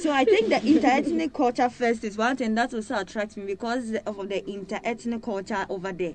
[0.00, 3.92] So I think the inter-ethnic culture first is one thing that also attracts me because
[4.06, 6.14] of the inter-ethnic culture over there.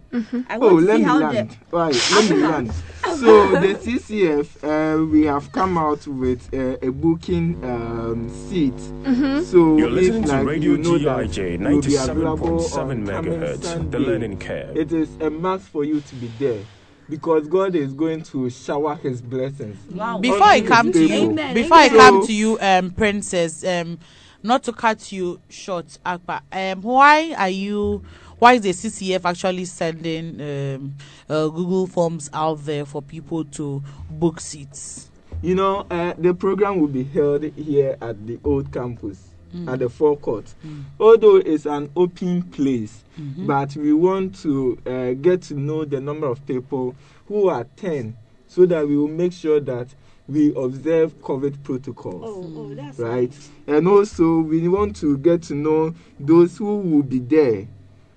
[0.50, 1.50] I want Oh, to let see me how land.
[1.72, 2.72] the Right, let me land.
[3.06, 8.74] So the CCF, uh, we have come out with uh, a booking um, seat.
[8.74, 9.44] Mhm.
[9.44, 13.06] So You're if, listening to Radio you know GIJ it will be available 97.7 on
[13.06, 14.76] coming megahertz, the learning curve.
[14.76, 16.66] It is a must for you to be there.
[17.10, 19.78] Because God is going to shower His blessings.
[19.88, 21.54] Before on I come to you, people.
[21.54, 24.00] before I So- come to you, um, Princess, um,
[24.44, 28.04] not to cut you short, Akpa, um, why are you?
[28.38, 30.94] Why is the CCF actually sending um,
[31.30, 35.10] uh, Google Forms out there for people to book seats?
[35.42, 39.20] You know, uh, the program will be held here at the old campus,
[39.56, 39.72] Mm.
[39.72, 40.54] at the forecourt.
[41.00, 43.48] Although it's an open place, Mhm.
[43.48, 46.94] but we want to uh, get to know the number of people
[47.28, 48.16] who attend
[48.48, 49.88] so that we will make sure that
[50.28, 52.24] we observe COVID protocols.
[52.26, 53.32] Oh, oh, that's right?
[53.68, 57.68] And also, we want to get to know those who will be there,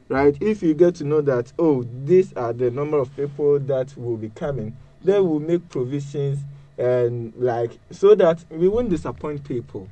[0.09, 0.37] right?
[0.41, 4.17] If you get to know that, oh, these are the number of people that will
[4.17, 4.75] be coming,
[5.05, 6.39] then we'll make provisions
[6.79, 9.89] and like so that we won't disappoint people.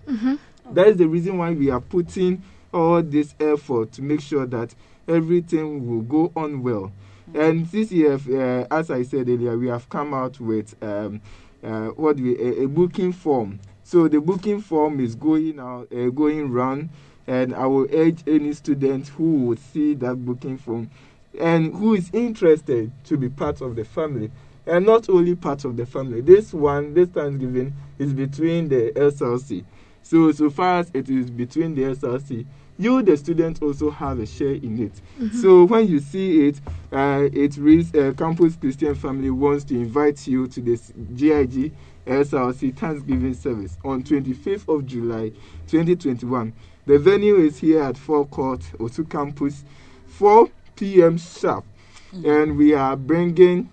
[0.73, 2.43] That is the reason why we are putting
[2.73, 4.75] all this effort to make sure that
[5.09, 6.93] everything will go on well.
[7.35, 11.21] And this year, uh, as I said earlier, we have come out with um,
[11.63, 13.61] uh, what we a, a booking form.
[13.83, 16.91] So the booking form is going out, uh, going round,
[17.27, 20.91] and I will urge any student who would see that booking form
[21.39, 24.31] and who is interested to be part of the family.
[24.67, 26.21] And not only part of the family.
[26.21, 29.65] This one, this Thanksgiving, is between the SLC.
[30.09, 32.47] So, so far as it is between the SLC,
[32.79, 34.93] you, the student, also have a share in it.
[35.21, 35.35] Mhm.
[35.35, 36.61] So when you see it,
[36.93, 41.73] uh, it reads uh, Campus Christian Family wants to invite you to this GIG
[42.07, 45.33] SLC Thanksgiving service on 25th of July
[45.67, 46.53] 2021.
[46.87, 49.65] The venue is here at Forecourt, Osu Campus,
[50.07, 51.19] 4 p.m.
[51.19, 51.65] sharp.
[52.25, 53.71] And we are bringing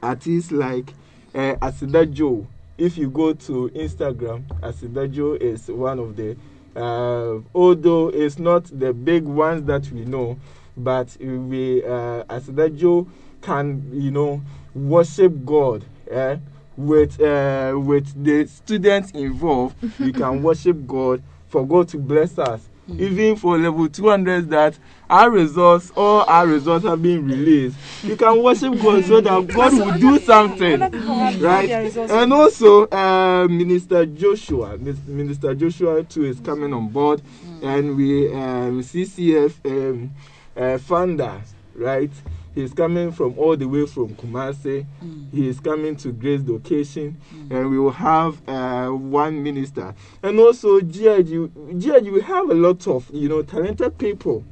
[0.00, 0.94] artists like
[1.34, 2.46] uh, Asida Joe.
[2.76, 6.36] If you go to Instagram, Asida Joe is one of the,
[6.74, 10.36] uh, although it's not the big ones that we know,
[10.76, 13.06] but we, uh, Asida Joe
[13.42, 14.42] can, you know,
[14.74, 15.84] worship God.
[16.10, 16.36] Eh?
[16.76, 22.68] With uh, with the students involved, we can worship God for God to bless us.
[22.88, 24.76] Even for level 200 that
[25.14, 27.76] our results, all our results have been released.
[28.02, 30.80] You can worship God so that God will do something.
[31.40, 31.70] Right?
[31.70, 37.22] And also, uh, Minister Joshua, Minister Joshua too is coming on board.
[37.62, 40.10] And we, um, CCF um,
[40.56, 41.40] uh, founder,
[41.76, 42.10] right?
[42.54, 44.84] He's coming from all the way from Kumasi.
[45.32, 49.92] He is coming to Grace location, and we will have uh, one minister.
[50.22, 51.48] And also, GIJ,
[51.80, 54.44] GIJ, we have a lot of you know talented people,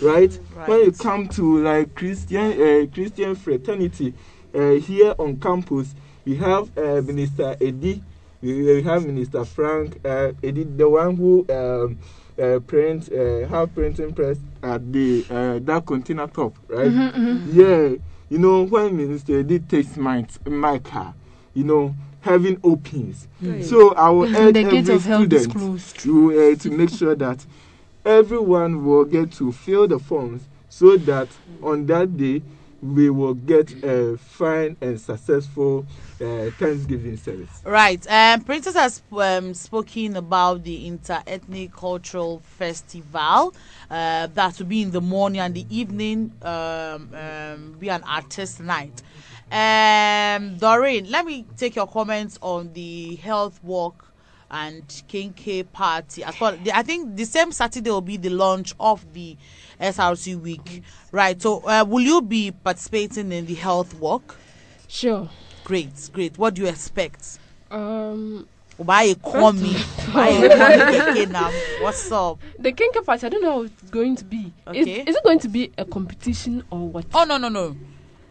[0.00, 0.32] right?
[0.66, 4.14] When you come to like Christian uh, Christian fraternity
[4.54, 8.02] uh, here on campus, we have uh, Minister Eddie,
[8.40, 11.46] we, have Minister Frank uh, Eddie, the one who.
[11.50, 11.98] Um,
[12.36, 16.90] uh, print uh, have printing press at the uh, that container top, right?
[16.90, 17.40] Mhm, mhm.
[17.46, 17.96] Yeah,
[18.28, 21.14] you know when Minister did takes my my car,
[21.54, 23.28] you know heaven opens.
[23.40, 23.62] Right.
[23.62, 25.52] So I will urge every student
[25.98, 27.46] to uh, to make sure that
[28.04, 31.28] everyone will get to fill the forms so that
[31.62, 32.42] on that day
[32.82, 35.86] we will get a fine and successful
[36.20, 37.62] uh, Thanksgiving service.
[37.64, 38.06] Right.
[38.10, 43.54] Um, Princess has um, spoken about the inter-ethnic cultural festival.
[43.90, 46.32] Uh, that will be in the morning and the evening.
[46.42, 49.02] Um, um, be an artist night.
[49.50, 54.13] Um, Doreen, let me take your comments on the health walk
[54.54, 56.56] and Kenkey party as well.
[56.56, 59.36] The- I think the same Saturday will be the launch of the
[59.80, 60.82] SRC week.
[61.10, 61.40] Right.
[61.42, 64.36] So, uh, will you be participating in the health walk?
[64.86, 65.28] Sure.
[65.64, 66.38] Great, great.
[66.38, 67.38] What do you expect?
[67.70, 68.46] Um,
[68.78, 71.50] buy a first commie, of buy a all- now.
[71.80, 72.38] What's up?
[72.58, 74.52] The Kenkey party, I don't know how it's going to be.
[74.72, 75.00] Is, Okay.
[75.04, 77.06] is it going to be a competition or what?
[77.12, 77.76] Oh no no no.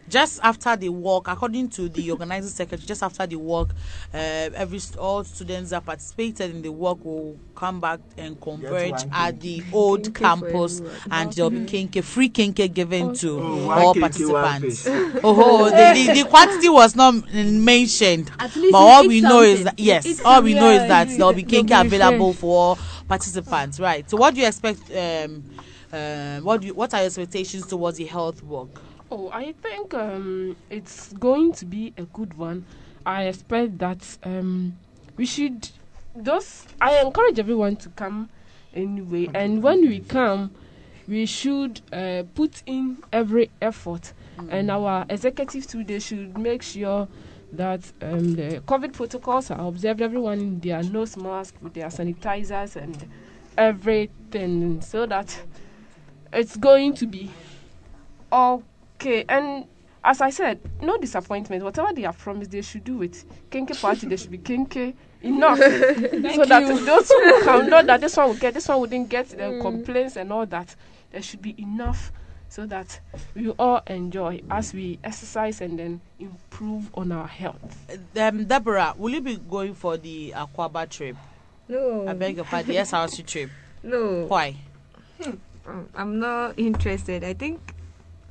[0.08, 3.70] Just after the walk, according to the organizing secretary, just after the walk,
[4.12, 4.16] uh,
[4.54, 9.64] every all students that participated in the walk will come back and converge at the
[9.72, 14.86] old Kinke campus, and there'll be kenkey, free kenkey given to Oh, one all participants.
[15.24, 19.40] oh, the, the, the quantity was not mentioned, At but least you all we know
[19.40, 22.32] is that yes, eat all we know is that there'll be you'll kenkey be available
[22.34, 22.78] for all
[23.08, 24.08] participants, right?
[24.08, 24.90] So, what do you expect?
[24.94, 25.44] Um,
[25.92, 28.80] uh, what do you, what are your expectations towards the health walk?
[29.16, 32.66] Oh, I think um, it's going to be a good one.
[33.06, 34.76] I expect that um,
[35.16, 35.68] we should.
[36.16, 38.28] Those I encourage everyone to come
[38.74, 40.50] anyway, and when we come,
[41.06, 44.12] we should uh, put in every effort,
[44.48, 47.06] and our executive today should make sure
[47.52, 50.02] that um, the COVID protocols are observed.
[50.02, 53.08] Everyone in their nose mask with their sanitizers and
[53.56, 55.40] everything, so that
[56.32, 57.30] it's going to be
[58.96, 59.24] okay.
[59.28, 59.66] And
[60.04, 61.62] as I said, no disappointment.
[61.64, 63.24] Whatever they have promised, they should do it.
[63.50, 66.84] Kenkey party, there should be kenkey enough, so that you.
[66.84, 70.16] those who can know that this one will get, this one wouldn't get, the complaints
[70.16, 70.76] and all that.
[71.10, 72.12] There should be enough,
[72.48, 73.00] so that
[73.34, 77.78] we all enjoy as we exercise and then improve on our health.
[78.16, 81.16] Um, Deborah, will you be going for the Akwaba trip?
[81.68, 82.06] No.
[82.06, 82.74] I beg your pardon.
[82.74, 83.50] Yes, SRC trip.
[83.82, 84.26] No.
[84.26, 84.56] Why?
[85.66, 87.24] Um, I'm not interested.
[87.24, 87.73] I think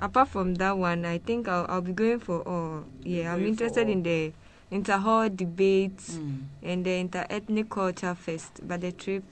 [0.03, 2.83] apart from that one, I think I'll, I'll be going for all.
[3.03, 4.33] Yeah, I'm interested in the
[4.69, 6.41] inter-hall debates Mm.
[6.63, 8.59] and the inter-ethnic culture fest.
[8.67, 9.23] But the trip,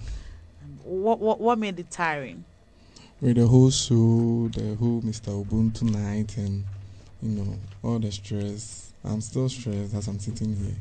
[0.85, 2.45] What what what made it tiring?
[3.23, 5.33] With the whole show, the whole Mr.
[5.45, 6.63] Ubuntu night, and
[7.23, 8.93] you know all the stress.
[9.03, 10.77] I'm still stressed as I'm sitting here.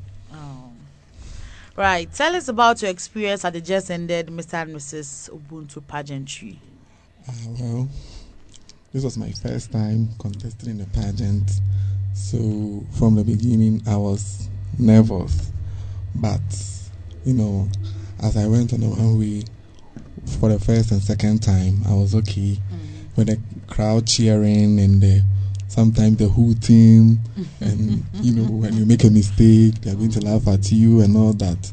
[1.76, 2.12] Right.
[2.14, 4.62] Tell us about your experience at the just ended Mr.
[4.62, 5.30] and Mrs.
[5.30, 6.58] Ubuntu pageantry.
[7.28, 7.90] Uh, well,
[8.94, 11.52] this was my first time contesting in a pageant,
[12.14, 14.48] so from the beginning I was
[14.80, 15.52] nervous,
[16.16, 16.40] but
[17.26, 17.68] you know,
[18.24, 19.44] as I went on the runway
[20.40, 22.58] for the first and second time, I was okay
[23.18, 25.24] with the crowd cheering and the
[25.68, 27.20] sometimes the whole team,
[27.60, 31.16] and you know when you make a mistake they're going to laugh at you and
[31.16, 31.72] all that.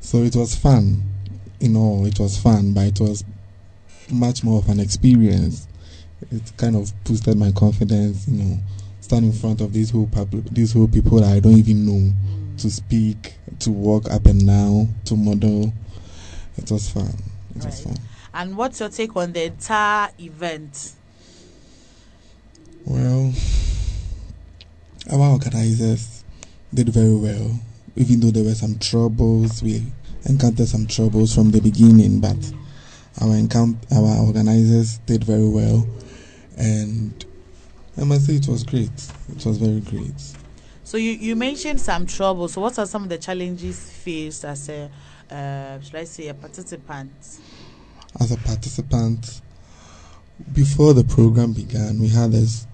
[0.00, 1.02] So it was fun
[1.60, 3.24] you know it was fun but it was
[4.10, 5.66] much more of an experience.
[6.30, 8.58] It kind of boosted my confidence you know
[9.00, 12.12] stand in front of these whole public these whole people that i don't even know
[12.56, 15.72] to speak to walk up and down to model.
[16.56, 17.12] It was fun.
[17.56, 17.96] It was fun.
[18.32, 20.92] And what's your take on the entire event?
[22.86, 23.32] Well,
[25.10, 26.24] our organizers
[26.72, 27.58] did very well,
[27.96, 29.62] even though there were some troubles.
[29.62, 29.82] We
[30.26, 32.36] encountered some troubles from the beginning, but
[33.20, 35.86] our encount- our organizers did very well,
[36.56, 37.24] and
[37.96, 38.92] I must say it was great.
[39.34, 40.20] It was very great.
[40.82, 42.52] So you, you mentioned some troubles.
[42.52, 44.90] So what are some of the challenges faced as a
[45.30, 47.10] uh, should I say a participant?
[48.20, 49.40] As a participant,
[50.52, 52.66] before the program began, we had this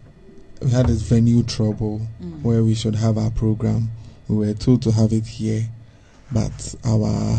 [0.62, 2.42] we had this venue trouble Mm.
[2.42, 3.90] where we should have our program.
[4.28, 5.68] We were told to have it here,
[6.32, 7.38] but our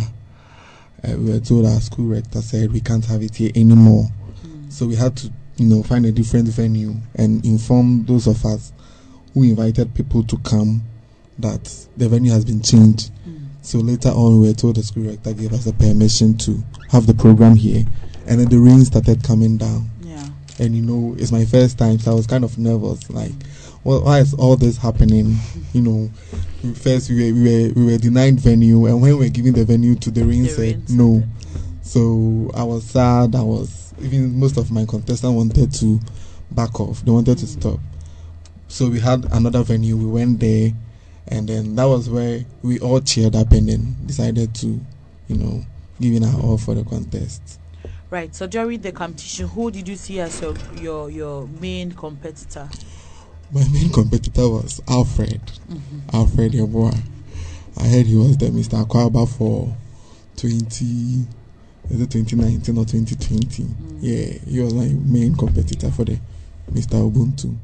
[1.03, 4.09] uh, we were told our school rector said we can't have it here anymore.
[4.69, 8.71] So we had to, you know, find a different venue and inform those of us
[9.33, 10.83] who invited people to come
[11.39, 11.63] that
[11.97, 13.11] the venue has been changed.
[13.63, 17.07] So later on, we were told the school rector gave us a permission to have
[17.07, 17.85] the program here,
[18.27, 19.89] and then the rain started coming down.
[20.61, 23.09] And you know, it's my first time, so I was kind of nervous.
[23.09, 23.33] Like,
[23.83, 25.37] well, why is all this happening?
[25.73, 26.11] You know,
[26.75, 29.65] first we were we were we were denied venue, and when we were giving the
[29.65, 31.23] venue to the rain The said rain no.
[31.81, 33.35] So I was sad.
[33.35, 35.99] I was even most of my contestants wanted to
[36.51, 37.03] back off.
[37.03, 37.79] They wanted to stop.
[38.67, 39.97] So we had another venue.
[39.97, 40.71] We went there,
[41.27, 44.79] And then that was where we all cheered up and then decided to,
[45.27, 45.65] you know,
[45.99, 47.60] give in our all for the contest.
[48.11, 48.35] Right.
[48.35, 52.67] So during the competition, who did you see as your your, your main competitor?
[53.53, 55.41] My main competitor was Alfred.
[55.69, 56.13] Mhm.
[56.13, 57.01] Alfred Yeboah.
[57.77, 58.85] I heard he was the Mr.
[58.85, 59.73] Akwaba for
[60.35, 61.25] 20,
[61.89, 63.65] is it 2019 or 2020?
[64.01, 66.19] Yeah, he was my main competitor for the
[66.69, 67.09] Mr.
[67.09, 67.55] Ubuntu.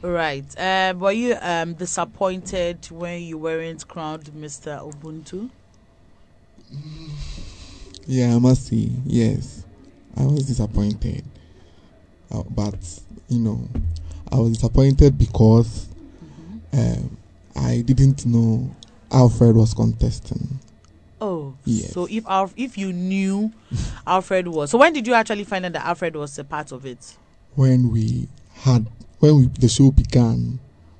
[0.00, 0.44] Right.
[0.58, 4.78] Uh, were you um disappointed when you weren't crowned Mr.
[4.80, 5.50] Ubuntu?
[8.06, 9.64] Yeah, I must say, yes.
[10.16, 11.24] I was disappointed.
[12.30, 12.76] Uh, but,
[13.28, 13.68] you know,
[14.30, 15.88] I was disappointed because
[16.72, 17.16] um,
[17.56, 18.74] I didn't know
[19.10, 20.58] Alfred was contesting.
[21.20, 21.92] Oh, Yes.
[21.92, 23.52] so if Alf, if you knew
[24.06, 26.84] Alfred was, so when did you actually find out that Alfred was a part of
[26.84, 27.16] it?
[27.54, 28.86] When we had,
[29.20, 30.58] when we, the show began,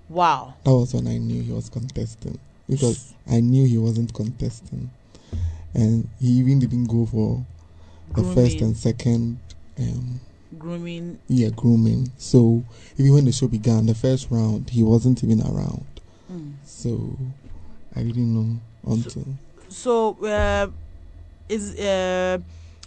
[0.09, 0.55] Wow.
[0.65, 2.39] that was when I knew he was contesting.
[2.69, 4.91] Because I knew he wasn't contesting.
[5.75, 7.45] And he even didn't go for
[8.15, 9.41] the first and second
[9.79, 10.21] um,
[10.59, 11.19] Grooming.
[11.29, 12.13] Yeah, grooming.
[12.17, 12.65] So
[12.97, 15.87] even when the show began, the first round, he wasn't even around.
[16.31, 16.55] Mm.
[16.65, 17.17] So
[17.97, 19.27] I didn't know until.
[19.69, 20.69] So uh,
[21.49, 22.39] is uh,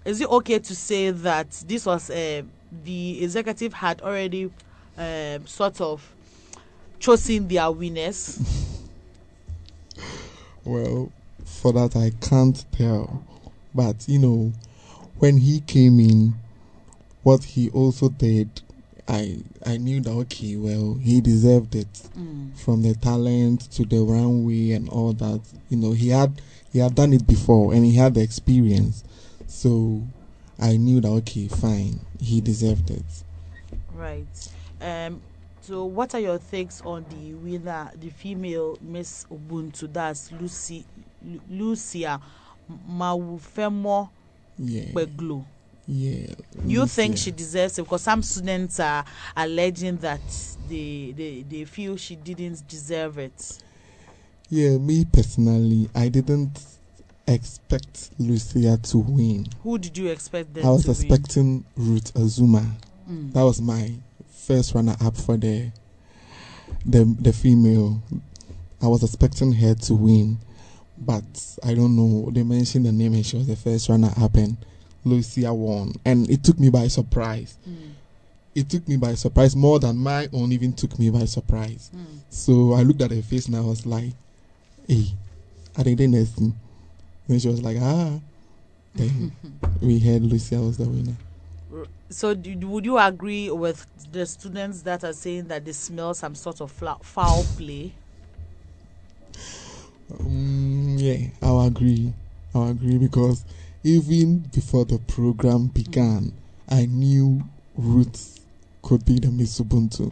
[0.05, 2.43] is it okay to say that this was uh,
[2.83, 4.49] the executive had already
[4.97, 6.13] um sort of
[6.99, 8.39] chosen their winners?
[10.63, 11.13] Well,
[11.57, 13.23] for that I can't tell.
[13.73, 14.53] But you know,
[15.19, 16.35] when he came in,
[17.23, 18.61] what he also did,
[19.07, 22.57] I I knew that okay, well, he deserved it Mm.
[22.57, 25.41] from the talent to the runway and all that.
[25.69, 29.03] You know, he had he had done it before and he had the experience,
[29.47, 30.01] so
[30.59, 33.05] I knew that okay, fine, he deserved it.
[33.93, 34.49] Right.
[34.81, 35.21] Um.
[35.61, 39.91] So, what are your takes on the winner, the female Miss Ubuntu?
[39.91, 41.03] That's Lucy, Lu-
[41.49, 42.19] Lucia
[42.89, 44.09] Mawufemo
[44.59, 44.91] Yeah.
[44.93, 45.45] Beglo.
[45.87, 46.33] Yeah.
[46.65, 47.83] You think she deserves it?
[47.83, 49.05] Because some students are
[49.35, 50.19] alleging that
[50.67, 53.59] they they, they feel she didn't deserve it.
[54.49, 56.59] Yeah, me personally, I didn't
[57.27, 59.45] expect Lucia to win.
[59.63, 60.97] Who did you expect I was to win?
[61.01, 62.65] expecting Ruth Azuma.
[63.09, 63.33] Mm.
[63.33, 63.91] That was my
[64.29, 65.71] first runner up for the
[66.85, 68.01] the the female.
[68.81, 70.37] I was expecting her to win,
[70.99, 72.29] but I don't know.
[72.31, 74.57] They mentioned the name and she was the first runner up, and
[75.05, 77.57] Lucia won, and it took me by surprise.
[78.55, 81.91] It took me by surprise more than my own even took me by surprise.
[81.95, 82.19] Mm.
[82.29, 84.13] So I looked at her face and I was like,
[84.87, 85.13] "Hey,
[85.83, 86.55] doing this?" thing?"
[87.27, 88.19] Then she was like, "Ah."
[88.95, 89.31] Then
[89.81, 91.15] we heard Lucia was the winner.
[92.09, 96.35] So, do, would you agree with the students that are saying that they smell some
[96.35, 97.93] sort of foul play?
[100.11, 102.13] Mm, yeah, I'll agree.
[102.55, 103.43] I'll agree because
[103.83, 106.33] even before the program began,
[106.69, 107.41] I knew
[107.75, 108.39] Ruth
[108.81, 110.11] could be the Miss Ubuntu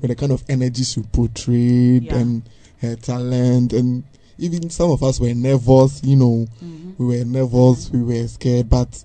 [0.00, 2.16] with the kind of energy she portrayed Yeah.
[2.18, 2.42] and
[2.78, 4.02] her talent, and
[4.38, 6.02] even some of us were nervous.
[6.04, 6.94] You know, Mhm.
[6.98, 9.04] we were nervous, we were scared, but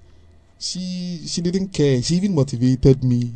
[0.60, 2.02] she she didn't care.
[2.02, 3.32] She even motivated me.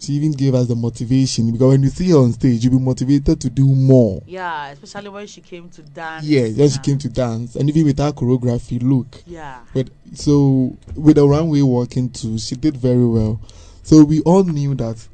[0.00, 2.82] She even gave us the motivation because when you see her on stage, you'll be
[2.82, 4.22] motivated to do more.
[4.26, 6.24] Yeah, especially when she came to dance.
[6.24, 9.22] Yeah, then she came to dance, and even with her choreography, look.
[9.26, 9.60] Yeah.
[9.74, 13.42] But so with the runway walking too, she did very well.
[13.82, 15.06] So we all knew that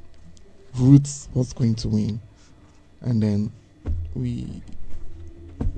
[0.78, 2.20] Ruth was going to win,
[3.00, 3.52] and then
[4.14, 4.62] we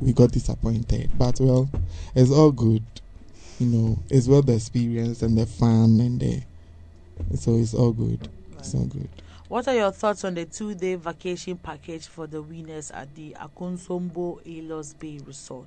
[0.02, 1.10] we got disappointed.
[1.16, 1.70] But well,
[2.14, 2.82] it's all good.
[3.58, 6.42] You know, it's well the experience and the fun and the
[7.38, 8.28] so it's all good.
[8.58, 9.08] It's all good.
[9.48, 14.42] What are your thoughts on the two-day vacation package for the winners at the Akosombo
[14.44, 15.66] Aylos Bay Resort?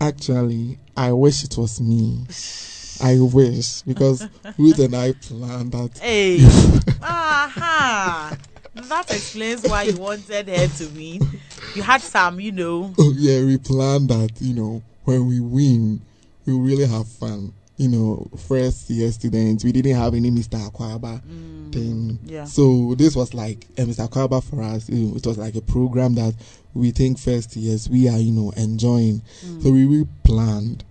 [0.00, 2.24] Actually, I wish it was me.
[3.02, 4.26] I wish because
[4.56, 5.98] Ruth and I planned that.
[5.98, 6.38] Hey,
[7.02, 8.36] aha!
[8.74, 11.28] That explains why you wanted her to win.
[11.74, 12.94] You had some, you know.
[12.98, 16.00] Oh, yeah, we planned that, you know, when we win,
[16.46, 17.52] we really have fun.
[17.82, 20.70] You know, first year students, we didn't have any Mr.
[20.70, 22.18] Akwaba mm, thing.
[22.24, 22.44] yeah.
[22.44, 24.08] So this was like eh, a Mr.
[24.08, 24.88] Akwaba for us.
[24.88, 26.34] It was like a program that
[26.74, 29.22] we think first years we are, you know, enjoying.
[29.44, 29.62] Mm.
[29.62, 30.84] So we really planned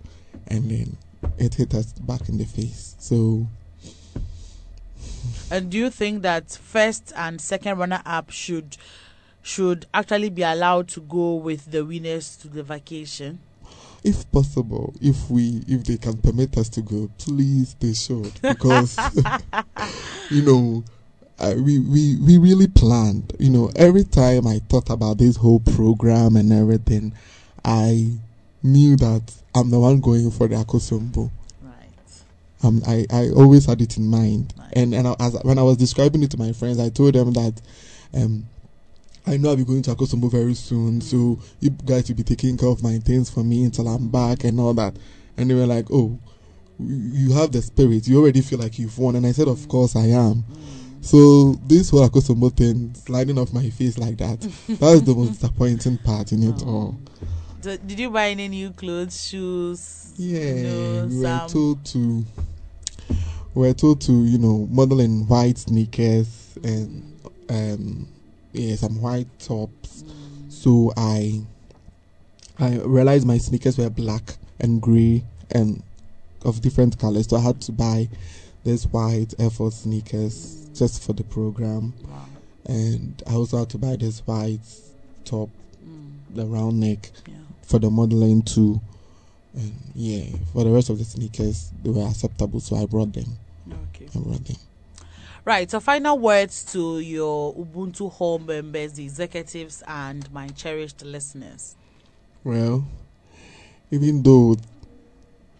[0.47, 0.97] and then
[1.38, 2.95] it hit us back in the face.
[2.99, 3.47] So
[5.49, 8.77] And do you think that first and second runner-up should
[9.41, 13.39] should actually be allowed to go with the winners to the vacation?
[14.03, 18.98] If possible, if we if they can permit us to go, please they should because
[20.32, 20.84] you know
[21.41, 23.34] I, we, we, we really planned.
[23.40, 27.14] You know, every time I thought about this whole program and everything,
[27.65, 28.11] I
[28.61, 29.23] knew that
[29.56, 31.32] I'm the one going for the Akosombo.
[32.64, 34.53] Um, I, I always had it in mind.
[34.73, 37.34] And and I, as when I was describing it to my friends, I told them
[37.34, 37.60] that
[38.14, 38.45] um,
[39.27, 42.57] I know I'll be going to Akosombo very soon, so you guys will be taking
[42.57, 44.95] care of my things for me until I'm back and all that.
[45.38, 46.18] And they were like, "Oh,
[46.80, 48.07] you have the spirit.
[48.07, 50.43] You already feel like you've won." And I said, "Of course I am."
[51.02, 55.34] So this whole Akosombo thing sliding off my face like that, that was the most
[55.34, 56.98] disappointing part in it all.
[57.61, 60.14] So, did you buy any new clothes, shoes?
[60.18, 62.26] Yeah, you know, we were told to
[63.53, 67.19] we were told to you know model in white sneakers and
[67.49, 68.07] um
[68.53, 70.03] yeah some white tops.
[70.49, 71.41] So I
[72.60, 75.82] I realized my sneakers were black and grey and
[76.44, 77.28] of different colors.
[77.28, 78.10] So I had to buy
[78.64, 81.94] this white Air Force sneakers just for the program.
[82.65, 84.60] And I also had to buy this white
[85.26, 85.49] top,
[85.84, 86.11] mm.
[86.36, 87.10] the round neck,
[87.64, 88.80] for the modeling too.
[89.53, 93.38] And yeah, for the rest of the sneakers, they were acceptable, so I brought them.
[93.95, 94.07] Okay.
[94.15, 94.57] I brought them.
[95.43, 95.69] Right.
[95.72, 101.76] So, final words to your Ubuntu home members, the executives, and my cherished listeners.
[102.43, 102.85] Well,
[103.89, 104.55] even though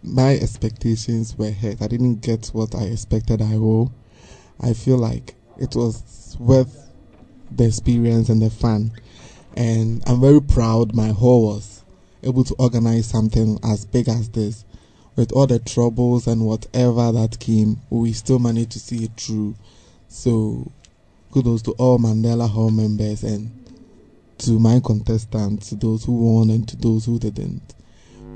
[0.02, 3.92] my expectations were hit, I didn't get what I expected I will.
[4.60, 6.90] I feel like it was worth
[7.50, 8.92] the experience and the fun.
[9.56, 11.84] And I'm very proud my hall was
[12.22, 14.64] able to organize something as big as this.
[15.14, 19.56] With all the troubles and whatever that came, we still managed to see it through.
[20.12, 20.70] So,
[21.32, 23.50] kudos to all Mandela Hall members and
[24.38, 27.74] to my contestants, to those who won and to those who didn't.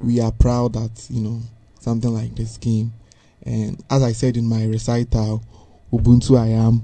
[0.03, 1.41] We are proud that, you know,
[1.79, 2.95] something like this came.
[3.45, 5.45] And as I said in my recital,
[5.93, 6.83] Ubuntu I am,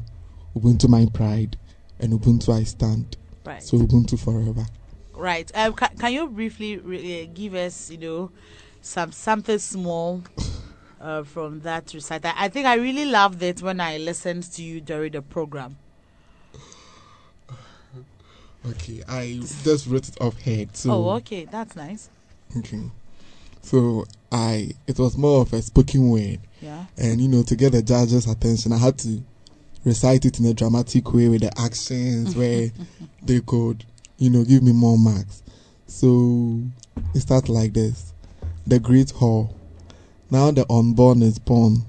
[0.54, 1.56] Ubuntu my pride,
[1.98, 3.16] and Ubuntu I stand.
[3.46, 3.62] Right.
[3.62, 4.66] So Ubuntu forever.
[5.14, 5.50] Right.
[5.54, 8.30] Um, can, can you briefly re- uh, give us, you know,
[8.82, 10.22] some something small
[11.02, 12.32] uh, from that recital?
[12.36, 15.76] I think I really loved it when I listened to you during the program.
[18.68, 20.76] Okay, I just wrote it off head.
[20.76, 22.08] So oh, okay, that's nice.
[22.56, 22.82] Okay.
[23.62, 26.38] So I it was more of a spoken word.
[26.60, 26.84] Yeah.
[26.96, 29.22] And you know, to get the judge's attention I had to
[29.84, 32.70] recite it in a dramatic way with the actions where
[33.22, 33.84] they could,
[34.18, 35.42] you know, give me more marks.
[35.86, 36.60] So
[37.14, 38.12] it starts like this.
[38.66, 39.56] The great hall.
[40.32, 41.84] Now the unborn is born.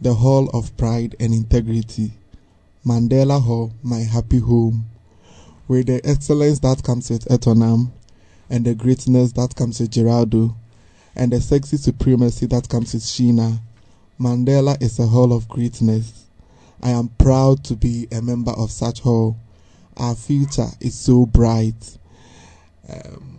[0.00, 2.12] The hall of pride and integrity.
[2.86, 4.88] Mandela Hall, my happy home.
[5.66, 7.90] With the excellence that comes with Etonam,
[8.48, 10.54] and the greatness that comes with Geraldo,
[11.16, 13.58] and the sexy supremacy that comes with Sheena.
[14.20, 16.26] Mandela is a hall of greatness.
[16.80, 19.36] I am proud to be a member of such hall.
[19.96, 21.98] Our future is so bright.
[22.88, 23.36] Um,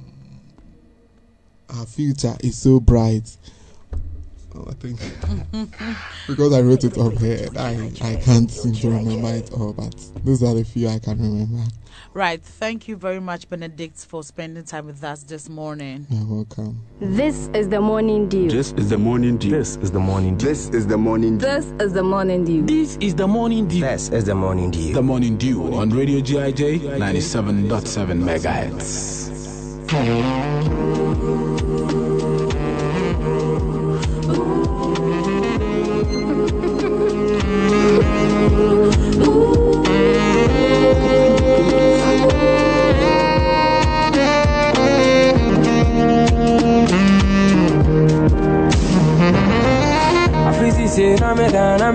[1.69, 3.37] our future is so bright.
[4.57, 4.99] Oh, I think
[6.27, 9.93] because I wrote it up here, I, I can't seem to remember it all, but
[10.23, 11.63] those are the few I can remember.
[12.13, 12.41] Right.
[12.41, 16.07] Thank you very much, Benedict, for spending time with us this morning.
[16.09, 16.81] You're welcome.
[17.01, 18.49] This is the morning dew.
[18.49, 19.49] This is the morning dew.
[19.49, 20.47] This is the morning dew.
[20.47, 21.45] This is the morning dew.
[21.45, 22.61] This is the morning dew.
[22.65, 23.81] This is the morning dew.
[23.81, 24.93] This is the morning dew.
[24.93, 29.25] The Morning Dew on Radio GIJ 97.7 megahertz.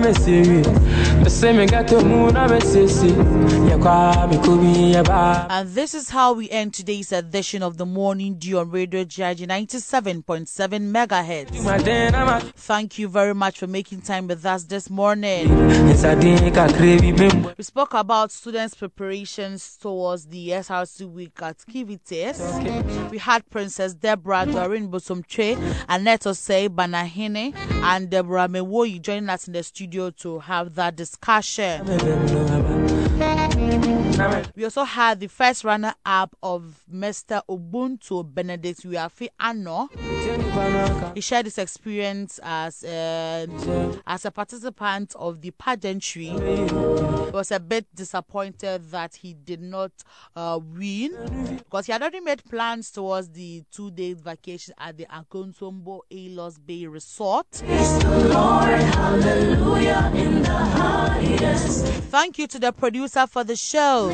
[0.01, 0.80] Na serious.
[5.49, 9.47] And this is how we end today's edition of the Morning Dew on Radio GIJ
[9.47, 10.45] 97.7
[10.91, 11.49] megahertz.
[12.55, 15.49] Thank you very much for making time with us this morning.
[17.57, 22.39] We spoke about students' preparations towards the SRC week activities.
[23.09, 25.57] We had Princess Deborah Doreen Bosomche,
[25.89, 31.30] Annette Osei Banahine, and Deborah Mewoyi joining us in the studio to have that discussion.
[31.31, 31.85] Hashem.
[34.55, 37.41] We also had the first runner up of Mr.
[37.49, 39.89] Ubuntu Benedict Wiafi Ano.
[41.15, 43.47] He shared his experience as a,
[44.05, 46.25] as a participant of the pageantry.
[46.25, 46.37] He
[47.31, 49.91] was a bit disappointed that he did not
[50.35, 55.05] uh, win because he had already made plans towards the two day vacation at the
[55.05, 57.47] Akosombo Aylos Bay Resort.
[62.11, 64.09] Thank you to the producer for the show.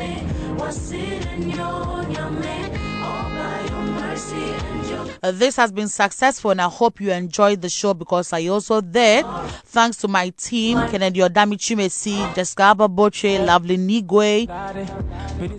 [5.20, 8.80] Uh, this has been successful and I hope you enjoyed the show because I also
[8.80, 9.24] did.
[9.64, 14.46] Thanks to my team, Kennedy Odami Chimesi, Jessica Boche, Lovely Nigwe,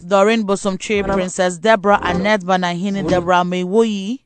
[0.07, 4.19] Doreen Bosomche, Princess Deborah, Annette Banahini, Deborah Mewoyi.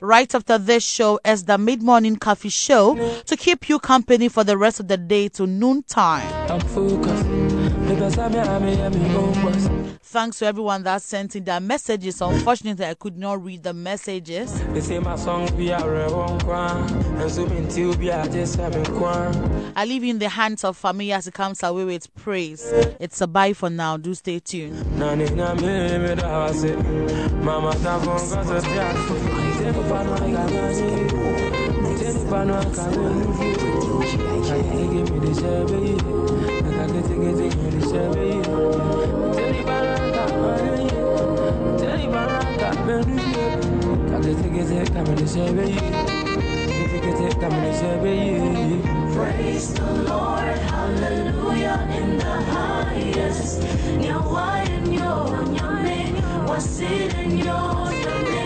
[0.00, 2.96] Right after this show is the mid morning coffee show
[3.26, 6.28] to keep you company for the rest of the day to noontime.
[10.02, 12.20] Thanks to everyone that sent in their messages.
[12.20, 14.60] Unfortunately, I could not read the messages.
[19.76, 22.62] I leave you in the hands of family as it comes away with praise.
[23.00, 23.96] It's a bye for now.
[23.96, 24.86] Do stay tuned.
[49.12, 53.60] Praise the Lord, hallelujah, in the highest.
[53.98, 58.39] Nyawa in your nyame, was in your nyame?